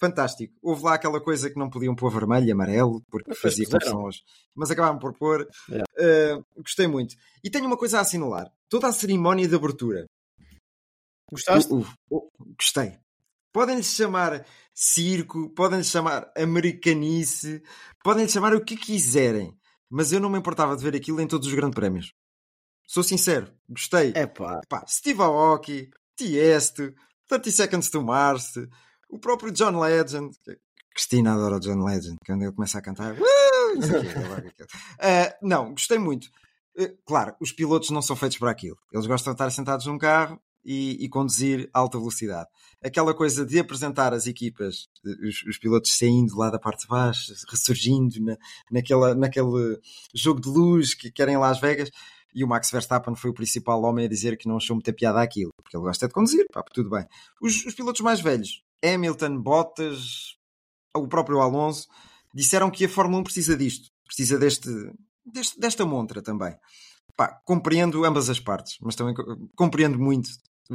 [0.00, 0.52] Fantástico.
[0.62, 4.02] Houve lá aquela coisa que não podiam pôr vermelho e amarelo, porque Mas fazia confusão
[4.02, 4.22] hoje.
[4.54, 5.48] Mas acabaram por pôr.
[5.68, 6.38] Yeah.
[6.38, 7.14] Uh, gostei muito.
[7.42, 10.04] E tenho uma coisa a assinalar: toda a cerimónia de abertura.
[11.30, 11.72] Gostaste?
[11.72, 12.28] O- o-
[12.58, 12.98] gostei.
[13.52, 17.62] Podem-lhe chamar circo, podem-lhe chamar americanice,
[18.02, 19.56] podem-lhe chamar o que quiserem,
[19.88, 22.12] mas eu não me importava de ver aquilo em todos os grandes prémios.
[22.86, 24.12] Sou sincero, gostei.
[24.16, 24.26] É.
[24.26, 26.92] Pá, Steve Aoki, Tiesto,
[27.28, 28.52] 30 Seconds to Mars,
[29.14, 30.36] o próprio John Legend.
[30.92, 33.14] Cristina adora John Legend, quando ele começa a cantar.
[33.14, 33.24] "Uh",
[34.98, 36.28] é não, gostei muito.
[36.78, 38.76] Ah, claro, os pilotos não são feitos para aquilo.
[38.92, 42.48] Eles gostam de estar sentados num carro e, e conduzir a alta velocidade.
[42.82, 47.32] Aquela coisa de apresentar as equipas, os, os pilotos saindo lá da parte de baixo,
[47.48, 48.36] ressurgindo na,
[48.70, 49.78] naquela, naquele
[50.12, 51.88] jogo de luz que querem Las Vegas.
[52.34, 55.22] E o Max Verstappen foi o principal homem a dizer que não achou muita piada
[55.22, 57.06] aquilo, porque ele gosta de conduzir, pá, tudo bem.
[57.40, 60.36] Os, os pilotos mais velhos, Hamilton, Bottas,
[60.96, 61.88] o próprio Alonso,
[62.34, 64.68] disseram que a Fórmula 1 precisa disto, precisa deste,
[65.24, 66.54] deste- desta montra também.
[67.16, 69.24] Pá, compreendo ambas as partes, mas também co-
[69.56, 70.28] compreendo muito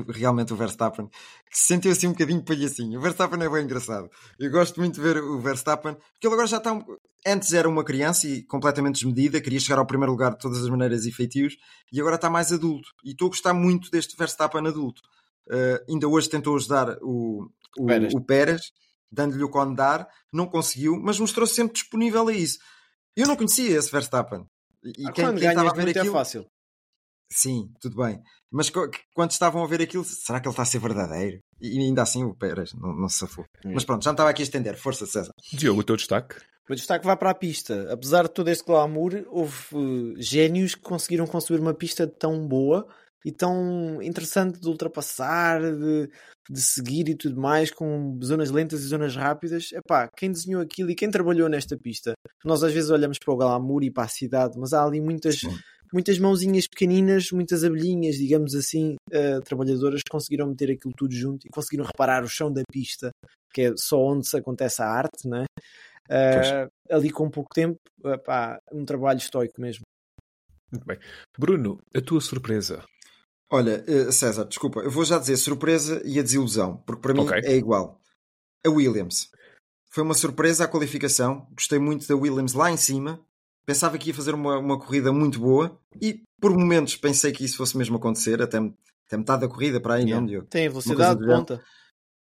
[0.07, 2.99] realmente o Verstappen, que se sentiu assim um bocadinho palhacinho.
[2.99, 4.07] O Verstappen é bem engraçado.
[4.39, 6.71] Eu gosto muito de ver o Verstappen, porque ele agora já está.
[6.73, 6.83] um-
[7.27, 10.69] Antes era uma criança e completamente desmedida, queria chegar ao primeiro lugar de todas as
[10.69, 11.57] maneiras e feitios,
[11.91, 12.87] e agora está mais adulto.
[13.03, 15.01] E estou a gostar muito deste Verstappen adulto.
[15.47, 18.13] Uh, ainda hoje tentou ajudar o, o, Pérez.
[18.13, 18.61] o Pérez,
[19.11, 22.59] dando-lhe o condar, não conseguiu, mas mostrou-se sempre disponível a isso.
[23.15, 24.45] Eu não conhecia esse Verstappen.
[24.83, 26.13] E Ah, quem, quando quem estava a ver muito aquilo.
[26.15, 26.45] é fácil.
[27.31, 28.19] Sim, tudo bem.
[28.51, 28.71] Mas
[29.13, 31.39] quando estavam a ver aquilo, será que ele está a ser verdadeiro?
[31.61, 33.45] E ainda assim o Pérez não, não se safou.
[33.65, 34.75] Mas pronto, já me estava aqui a estender.
[34.77, 35.31] Força, César.
[35.53, 36.35] Diogo, o teu destaque.
[36.67, 37.91] O destaque vai para a pista.
[37.91, 42.87] Apesar de todo este glamour, houve eh, génios que conseguiram construir uma pista tão boa
[43.25, 46.09] e tão interessante de ultrapassar, de,
[46.49, 49.71] de seguir e tudo mais, com zonas lentas e zonas rápidas.
[49.71, 52.13] Epá, quem desenhou aquilo e quem trabalhou nesta pista?
[52.43, 55.39] Nós às vezes olhamos para o glamour e para a cidade, mas há ali muitas,
[55.39, 55.57] Sim.
[55.91, 61.45] muitas mãozinhas pequeninas, muitas abelhinhas, digamos assim, eh, trabalhadoras que conseguiram meter aquilo tudo junto
[61.45, 63.11] e conseguiram reparar o chão da pista,
[63.53, 65.45] que é só onde se acontece a arte, não é?
[66.11, 69.83] Uh, ali com pouco tempo, epá, um trabalho estoico mesmo.
[70.71, 70.97] Muito bem.
[71.37, 72.83] Bruno, a tua surpresa.
[73.51, 77.21] Olha, eh, César, desculpa, eu vou já dizer surpresa e a desilusão, porque para mim
[77.21, 77.41] Ok.
[77.43, 77.99] é igual.
[78.65, 79.29] A Williams.
[79.89, 83.19] Foi uma surpresa a qualificação, gostei muito da Williams lá em cima,
[83.65, 87.57] pensava que ia fazer uma, uma corrida muito boa e por momentos pensei que isso
[87.57, 90.21] fosse mesmo acontecer, até, até metade da corrida para aí, Yeah.
[90.21, 90.47] não, Diogo?
[90.47, 91.63] Tem velocidade ponta.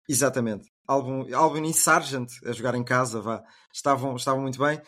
[0.09, 0.71] Exatamente.
[0.87, 4.81] Albon, Albon e Sargent a jogar em casa, vá, estavam, estavam muito bem,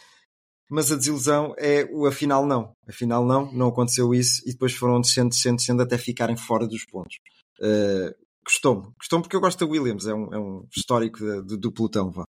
[0.70, 2.72] mas a desilusão é o afinal não.
[2.88, 6.84] Afinal não, não aconteceu isso e depois foram descendo, descendo, descendo até ficarem fora dos
[6.86, 7.16] pontos.
[7.60, 8.12] Uh,
[8.44, 11.70] Gostou-me, gostou-me porque eu gosto da Williams, é um, é um histórico de- de- do
[11.70, 12.24] pelotão, vá.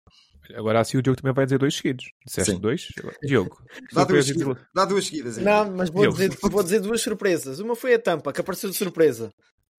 [0.54, 2.06] Agora assim o Diogo também vai dizer dois seguidos.
[2.26, 2.60] Disseste Sim.
[2.60, 2.88] dois?
[3.24, 3.56] Diogo.
[3.94, 5.38] Dá duas, seguidas, dá duas seguidas.
[5.38, 5.44] aí.
[5.46, 7.60] Não, mas vou dizer, vou dizer duas surpresas.
[7.60, 9.32] Uma foi a tampa, que apareceu de surpresa.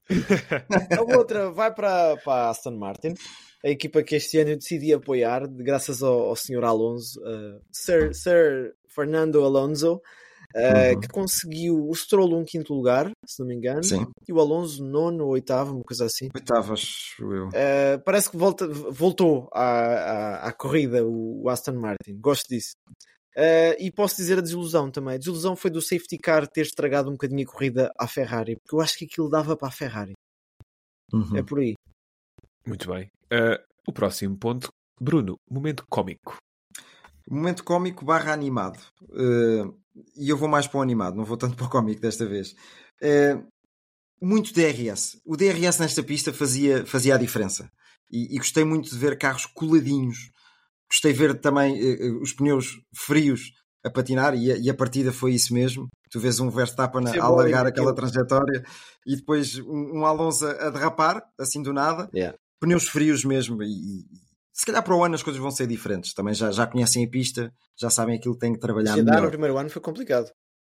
[0.99, 3.15] A outra vai para, para a Aston Martin,
[3.65, 6.65] a equipa que este ano eu decidi apoiar, graças ao, ao Sr.
[6.65, 10.01] Alonso, uh, Sir, Sir Fernando Alonso, uh,
[10.95, 11.01] Uhum.
[11.01, 14.07] que conseguiu o Stroll um quinto lugar, se não me engano, Sim.
[14.27, 16.29] e o Alonso nono ou oitavo, uma coisa assim.
[16.35, 17.49] Oitavo, acho eu.
[17.49, 22.19] Uh, parece que volta, voltou à, à, à corrida o, o Aston Martin.
[22.19, 22.73] Gosto disso.
[23.37, 25.15] Uh, e posso dizer a desilusão também.
[25.15, 28.75] A desilusão foi do safety car ter estragado um bocadinho a corrida à Ferrari, porque
[28.75, 30.15] eu acho que aquilo dava para a Ferrari.
[31.13, 31.37] Uhum.
[31.37, 31.75] É por aí.
[32.67, 33.11] Muito bem.
[33.33, 34.73] Uh, o próximo ponto.
[35.01, 36.37] Bruno, momento cómico.
[37.29, 38.79] Momento cómico barra animado.
[39.03, 39.75] Uh,
[40.17, 42.55] e eu vou mais para o animado, não vou tanto para o cómico desta vez.
[43.03, 43.47] Uh,
[44.21, 45.21] muito DRS.
[45.25, 47.71] O DRS nesta pista fazia, fazia a diferença.
[48.11, 50.31] E, e gostei muito de ver carros coladinhos.
[50.91, 53.53] Gostei de ver também uh, os pneus frios
[53.83, 55.89] a patinar e a, e a, partida foi isso mesmo.
[56.11, 58.63] Tu vês um Verstappen a alargar aquela trajetória
[59.07, 62.11] e depois um, um Alonso a derrapar, assim do nada.
[62.15, 62.37] Yeah.
[62.61, 64.05] Pneus frios mesmo e,
[64.53, 66.13] se calhar para o ano as coisas vão ser diferentes.
[66.13, 69.23] Também já, já conhecem a pista, já sabem aquilo que têm que trabalhar Se melhor.
[69.23, 70.31] no primeiro ano foi complicado.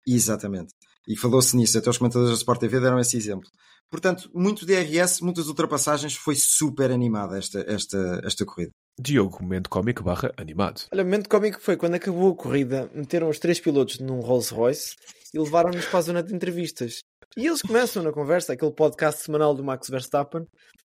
[0.07, 0.73] Exatamente.
[1.07, 3.49] E falou-se nisso, até os comentadores da Sport TV deram esse exemplo.
[3.89, 8.71] Portanto, muito DRS, muitas ultrapassagens, foi super animada esta, esta, esta corrida.
[8.99, 10.83] Diogo, momento cómico barra animado.
[10.93, 14.53] Olha, o momento cómico foi quando acabou a corrida, meteram os três pilotos num Rolls
[14.53, 14.95] Royce
[15.33, 16.99] e levaram-nos para a zona de entrevistas.
[17.35, 20.45] E eles começam na conversa, aquele podcast semanal do Max Verstappen,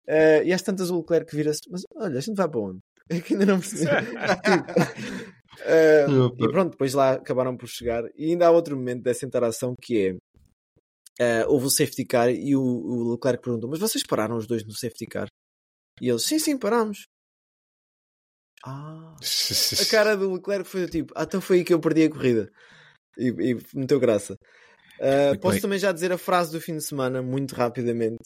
[0.08, 2.80] Uh, e às tantas o Leclerc vira-se, mas olha, a gente vai para onde?
[3.10, 3.84] É que ainda não percebi.
[5.60, 8.04] uh, e pronto, depois lá acabaram por chegar.
[8.16, 10.18] E ainda há outro momento dessa interação que
[11.20, 14.48] é: uh, houve o safety car e o, o, Leclerc perguntou, mas vocês pararam os
[14.48, 15.28] dois no safety car?
[16.02, 17.06] E eles, sim, sim, paramos.
[18.66, 22.10] Ah, a cara do Leclerc foi tipo, ah, então foi aí que eu perdi a
[22.10, 22.50] corrida.
[23.18, 24.38] E, e meteu graça.
[25.00, 25.62] Uh, posso bem.
[25.62, 28.24] também já dizer a frase do fim de semana, muito rapidamente,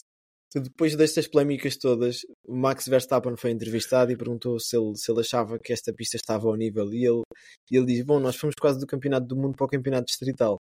[0.54, 5.20] depois destas polémicas todas, o Max Verstappen foi entrevistado e perguntou se ele, se ele
[5.20, 6.92] achava que esta pista estava ao nível.
[6.92, 7.22] E ele,
[7.70, 10.56] e ele diz: Bom, nós fomos quase do Campeonato do Mundo para o Campeonato Distrital,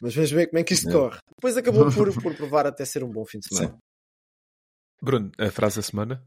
[0.00, 1.18] mas vamos ver como é que isto corre.
[1.36, 3.74] Depois acabou por, por provar até ser um bom fim de semana.
[3.74, 3.78] Sim.
[5.02, 6.24] Bruno, a frase da semana?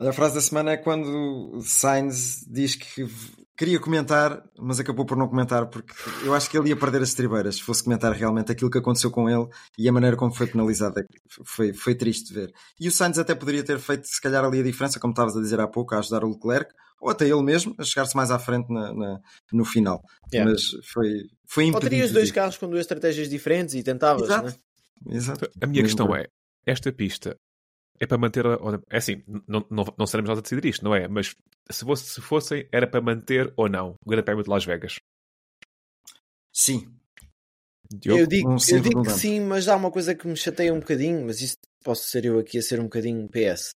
[0.00, 3.06] A frase da semana é quando Sainz diz que
[3.54, 5.92] queria comentar, mas acabou por não comentar porque
[6.24, 9.10] eu acho que ele ia perder as estribeiras se fosse comentar realmente aquilo que aconteceu
[9.10, 9.46] com ele
[9.76, 10.98] e a maneira como foi penalizado.
[11.00, 11.04] É
[11.44, 12.52] foi, foi triste de ver.
[12.80, 15.40] E o Sainz até poderia ter feito, se calhar, ali a diferença, como estavas a
[15.40, 18.38] dizer há pouco, a ajudar o Leclerc, ou até ele mesmo, a chegar-se mais à
[18.38, 19.20] frente na, na
[19.52, 20.00] no final.
[20.32, 20.50] Yeah.
[20.50, 21.76] Mas foi, foi impedido.
[21.84, 24.46] Ou terias dois carros com duas estratégias diferentes e tentavas, Exato.
[24.46, 25.16] Né?
[25.16, 25.50] Exato.
[25.60, 26.26] A minha questão é:
[26.64, 27.36] esta pista
[28.00, 28.44] é para manter.
[28.88, 31.06] É assim, não, não, não seremos nós a decidir isto, não é?
[31.06, 31.36] Mas
[31.70, 34.96] se, fosse, se fossem, era para manter ou não o Grande Prémio de Las Vegas?
[36.52, 36.90] Sim.
[37.92, 38.20] Diogo?
[38.20, 41.26] Eu digo, eu digo que sim, mas há uma coisa que me chateia um bocadinho,
[41.26, 43.72] mas isso posso ser eu aqui a ser um bocadinho PS.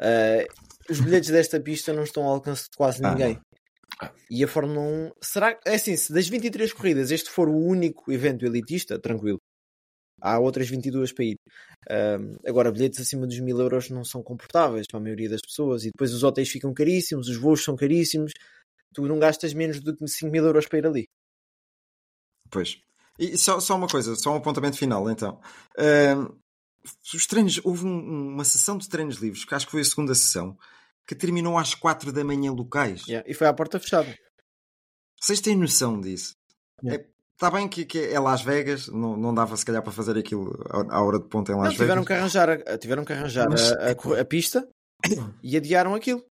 [0.00, 0.46] Uh,
[0.90, 3.40] os bilhetes desta pista não estão ao alcance de quase ah, ninguém.
[4.00, 4.12] Ah.
[4.30, 8.12] E a Fórmula 1, será é assim, se das 23 corridas este for o único
[8.12, 9.38] evento elitista, tranquilo.
[10.20, 11.36] Há outras 22 para ir.
[11.88, 15.84] Uh, agora, bilhetes acima dos mil euros não são comportáveis para a maioria das pessoas
[15.84, 18.32] e depois os hotéis ficam caríssimos, os voos são caríssimos.
[18.94, 21.04] Tu não gastas menos do que 5 mil euros para ir ali.
[22.50, 22.80] Pois.
[23.18, 25.40] E só, só uma coisa, só um apontamento final então.
[25.78, 26.34] Uh,
[27.14, 30.14] os treinos, houve um, uma sessão de treinos livres, que acho que foi a segunda
[30.14, 30.56] sessão,
[31.06, 33.06] que terminou às 4 da manhã locais.
[33.06, 34.16] Yeah, e foi à porta fechada.
[35.20, 36.34] Vocês têm noção disso?
[36.82, 37.02] Yeah.
[37.02, 40.16] É, Está bem que, que, é Las Vegas, não, não dava se calhar para fazer
[40.16, 40.58] aquilo
[40.88, 42.06] à hora de ponta em Las não, tiveram Vegas.
[42.06, 43.72] Que arranjar, tiveram que arranjar Mas...
[43.72, 44.66] a, a, a, pista
[45.42, 46.24] e adiaram aquilo.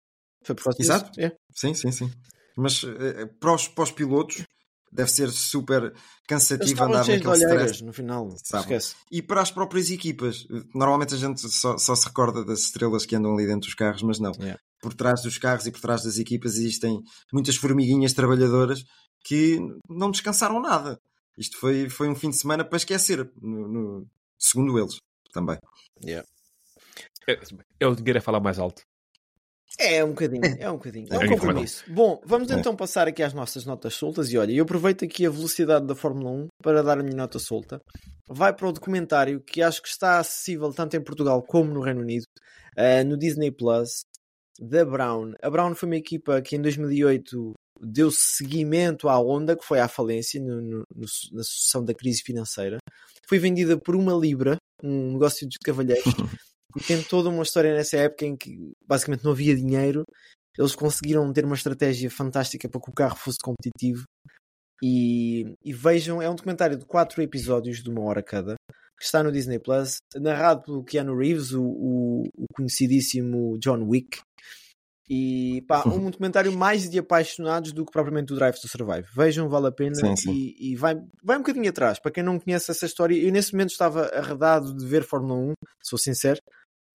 [0.44, 1.12] Foi por causa Exato.
[1.12, 1.28] Disso.
[1.28, 1.32] É.
[1.54, 2.12] Sim, sim, sim.
[2.58, 4.46] Mas uh, para, os, para os pilotos
[4.92, 5.94] deve ser super
[6.28, 7.84] cansativo andar naquele stress.
[7.84, 8.96] no final, esquece.
[9.12, 13.16] E para as próprias equipas, normalmente a gente só, só, se recorda das estrelas que
[13.16, 14.32] andam ali dentro dos carros, mas não.
[14.40, 14.60] Yeah.
[14.82, 17.00] Por trás dos carros e por trás das equipas existem
[17.32, 18.84] muitas formiguinhas trabalhadoras
[19.26, 19.60] que
[19.90, 21.00] não descansaram nada.
[21.38, 24.08] Isto foi, foi um fim de semana para esquecer, no, no
[24.38, 25.02] segundo eles
[25.34, 25.58] também.
[26.02, 26.26] Yeah.
[27.28, 27.40] É,
[27.80, 28.84] é, o dinheiro a falar mais alto.
[29.78, 31.08] É um bocadinho, é um bocadinho.
[31.12, 31.84] É um compromisso.
[31.88, 32.54] Bom, vamos é.
[32.54, 34.32] então passar aqui às nossas notas soltas.
[34.32, 37.40] E olha, eu aproveito aqui a velocidade da Fórmula 1 para dar a minha nota
[37.40, 37.82] solta.
[38.30, 42.02] Vai para o documentário que acho que está acessível tanto em Portugal como no Reino
[42.02, 42.26] Unido,
[42.78, 44.06] uh, no Disney Plus,
[44.60, 45.34] da Brown.
[45.42, 49.88] A Brown foi uma equipa que em 2008 deu seguimento à onda que foi à
[49.88, 52.78] falência no, no, no, na sucessão da crise financeira.
[53.28, 56.06] Foi vendida por uma libra, um negócio de cavalheiros,
[56.76, 60.04] e tem toda uma história nessa época em que basicamente não havia dinheiro.
[60.58, 64.04] Eles conseguiram ter uma estratégia fantástica para que o carro fosse competitivo.
[64.84, 68.56] E, e vejam, é um documentário de quatro episódios de uma hora cada,
[68.98, 74.20] que está no Disney Plus, narrado pelo Keanu Reeves, o, o, o conhecidíssimo John Wick,
[75.08, 79.08] e pá, um documentário mais de apaixonados do que propriamente o Drive to Survive.
[79.14, 80.34] Vejam, vale a pena sim, sim.
[80.34, 82.00] E, e, vai, vai um bocadinho atrás.
[82.00, 85.54] Para quem não conhece essa história, eu nesse momento estava arredado de ver Fórmula 1,
[85.84, 86.40] sou sincero.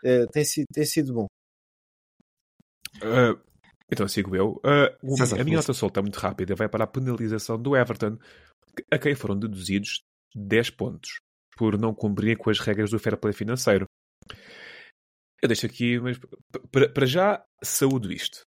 [0.05, 1.27] Uh, tem, sido, tem sido bom.
[2.97, 3.39] Uh,
[3.93, 4.61] então sigo eu.
[4.65, 6.55] Uh, a minha nota solta é muito rápida.
[6.55, 8.19] Vai para a penalização do Everton,
[8.91, 10.03] a quem foram deduzidos
[10.35, 11.21] 10 pontos
[11.61, 13.85] por não cumprir com as regras do fair play financeiro.
[15.43, 16.19] Eu deixo aqui, mas
[16.73, 18.41] para já, saúdo isto.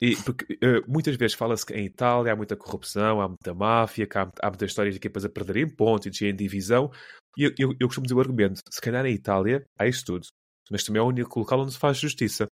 [0.00, 4.08] E, porque eh, muitas vezes fala-se que em Itália há muita corrupção, há muita máfia,
[4.14, 6.90] há, há muitas histórias de equipas a perderem pontos e em divisão.
[7.36, 10.26] E eu, eu, eu costumo dizer o argumento: se calhar em Itália há isso tudo,
[10.70, 12.46] mas também é o único local onde se faz justiça.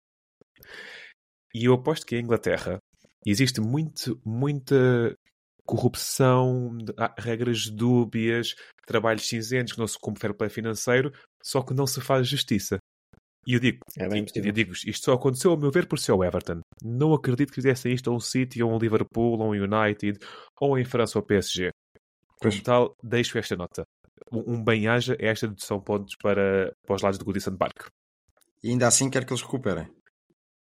[1.55, 2.79] E eu aposto que em Inglaterra
[3.27, 5.17] existe muito, muita
[5.73, 6.77] corrupção,
[7.19, 8.55] regras dúbias,
[8.87, 11.11] trabalhos cinzentos que não se cumpre fair play financeiro,
[11.43, 12.77] só que não se faz justiça.
[13.47, 16.23] E eu digo, É eu digo isto só aconteceu, ao meu ver, por ser o
[16.23, 16.61] Everton.
[16.83, 20.19] Não acredito que fizessem isto a um City, ou um Liverpool, ou um United,
[20.61, 21.71] ou em França ou PSG.
[22.41, 22.55] Pois.
[22.55, 23.83] Como tal, deixo esta nota.
[24.31, 27.89] Um, um bem-aja é esta dedução de pontos para, para os lados do Goodison Park.
[28.63, 29.89] E ainda assim quero que eles recuperem.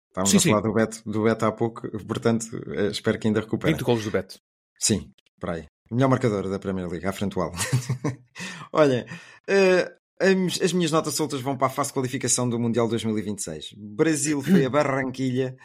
[0.07, 0.67] Estávamos Sim, a falar sim.
[0.67, 3.75] do Beto, do Beto há pouco, portanto, eh, espero que ainda recuperem.
[3.75, 4.39] 20 golos do Beto.
[4.79, 5.65] Sim, para aí.
[5.91, 7.51] Melhor marcador da Premier League, à frente do Al.
[8.71, 9.05] Olha,
[9.47, 13.73] eh, as, as minhas notas soltas vão para a fase de qualificação do Mundial 2026.
[13.75, 15.55] Brasil foi a Barranquilha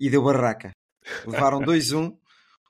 [0.00, 0.70] e deu barraca.
[1.26, 2.12] Levaram 2-1.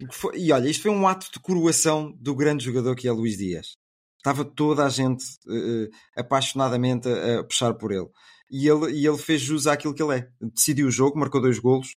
[0.03, 3.07] o que foi- E olha, isto foi um ato de coroação do grande jogador que
[3.07, 3.77] é Luís Dias.
[4.19, 8.09] Estava toda a gente eh, apaixonadamente a, a puxar por ele.
[8.51, 8.93] E, ele.
[8.93, 10.29] e ele fez jus àquilo que ele é.
[10.41, 11.89] Decidiu o jogo, marcou dois golos.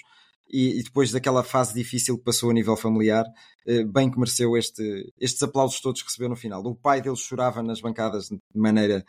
[0.49, 3.25] E, e depois daquela fase difícil que passou a nível familiar,
[3.67, 6.61] eh, bem que mereceu este, estes aplausos todos que recebeu no final.
[6.65, 9.03] O pai dele chorava nas bancadas de maneira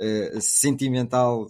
[0.00, 1.46] eh, sentimental,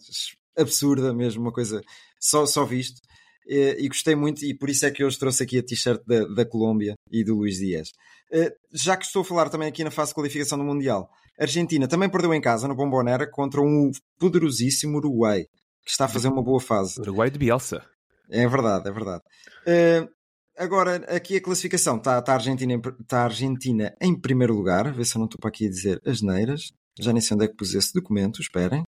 [0.56, 1.82] absurda mesmo, uma coisa
[2.18, 3.00] só, só visto.
[3.46, 6.46] E gostei muito, e por isso é que hoje trouxe aqui a t-shirt da, da
[6.46, 7.90] Colômbia e do Luís Dias.
[8.32, 11.44] Eh, já que estou a falar também aqui na fase de qualificação do Mundial, a
[11.44, 15.44] Argentina também perdeu em casa, no Bombonera, contra um poderosíssimo Uruguai,
[15.84, 17.00] que está a fazer uma boa fase.
[17.00, 17.84] Uruguai de Bielsa.
[18.30, 19.22] É verdade, é verdade.
[19.66, 20.06] Eh,
[20.56, 21.96] agora, aqui a classificação.
[21.96, 24.92] Está tá a, Argentina em, tá a Argentina em primeiro lugar.
[24.92, 26.72] Ver se eu não estou para aqui a dizer as neiras.
[26.98, 28.40] Já nem sei onde é que pus esse documento.
[28.40, 28.82] Esperem.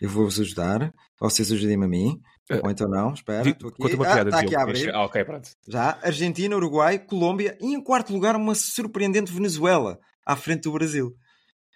[0.00, 0.92] Eu vou-vos ajudar.
[1.20, 2.20] Vocês ajudem-me a mim.
[2.50, 3.12] Eh, Ou então não.
[3.12, 3.48] Espera.
[3.48, 3.78] Estou aqui.
[3.82, 4.94] Conta uma Ah, está aqui a abrir.
[4.94, 5.50] Ah, ok, pronto.
[5.68, 5.98] Já.
[6.02, 7.56] Argentina, Uruguai, Colômbia.
[7.60, 9.98] E em quarto lugar, uma surpreendente Venezuela.
[10.26, 11.14] À frente do Brasil.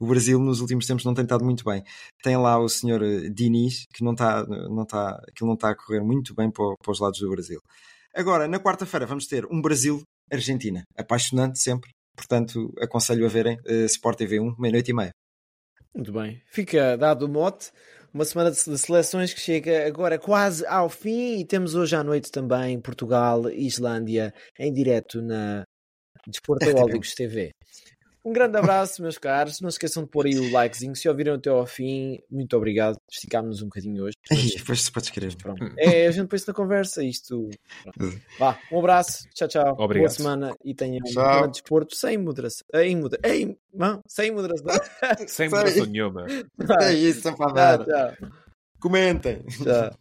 [0.01, 1.83] O Brasil nos últimos tempos não tem estado muito bem.
[2.23, 5.77] Tem lá o senhor eh, Diniz, que não está, não está, aquilo não está a
[5.77, 7.61] correr muito bem para, para os lados do Brasil.
[8.15, 10.83] Agora, na quarta-feira, vamos ter um Brasil-Argentina.
[10.97, 11.91] Apaixonante sempre.
[12.17, 15.11] Portanto, aconselho a verem eh, Sport TV 1, meia-noite e meia.
[15.95, 16.43] Muito bem.
[16.47, 17.71] Fica dado o mote.
[18.13, 22.31] Uma semana de seleções que chega agora quase ao fim e temos hoje à noite
[22.31, 25.65] também Portugal e Islândia em direto na
[26.27, 26.65] Desporto.
[26.65, 27.51] Olímpicos TV.
[28.25, 29.61] Um grande abraço, meus caros.
[29.61, 30.97] Não se esqueçam de pôr aí o likezinho.
[30.97, 32.97] Se ouviram até ao fim, muito obrigado.
[33.11, 34.17] Esticámos-nos um bocadinho hoje.
[34.57, 35.37] Depois se podes querer.
[35.37, 35.63] Pronto.
[35.77, 37.05] É, a gente põe-se na conversa.
[37.05, 37.51] Isto.
[37.83, 38.21] pronto.
[38.39, 39.29] Vá, um abraço.
[39.35, 39.77] Tchau, tchau.
[39.79, 40.09] Obrigado.
[40.09, 41.23] Boa semana e tenham um Tchau.
[41.23, 42.67] programa de desporto sem moderação.
[42.75, 43.19] Em muda...
[43.25, 43.59] em...
[43.73, 44.67] Não, sem moderação.
[45.27, 46.27] Sem moderação nenhuma.
[46.81, 47.85] É isso, sempre a Tchau, dar.
[47.85, 48.29] tchau.
[48.81, 49.43] Comentem.
[49.43, 49.99] tchau.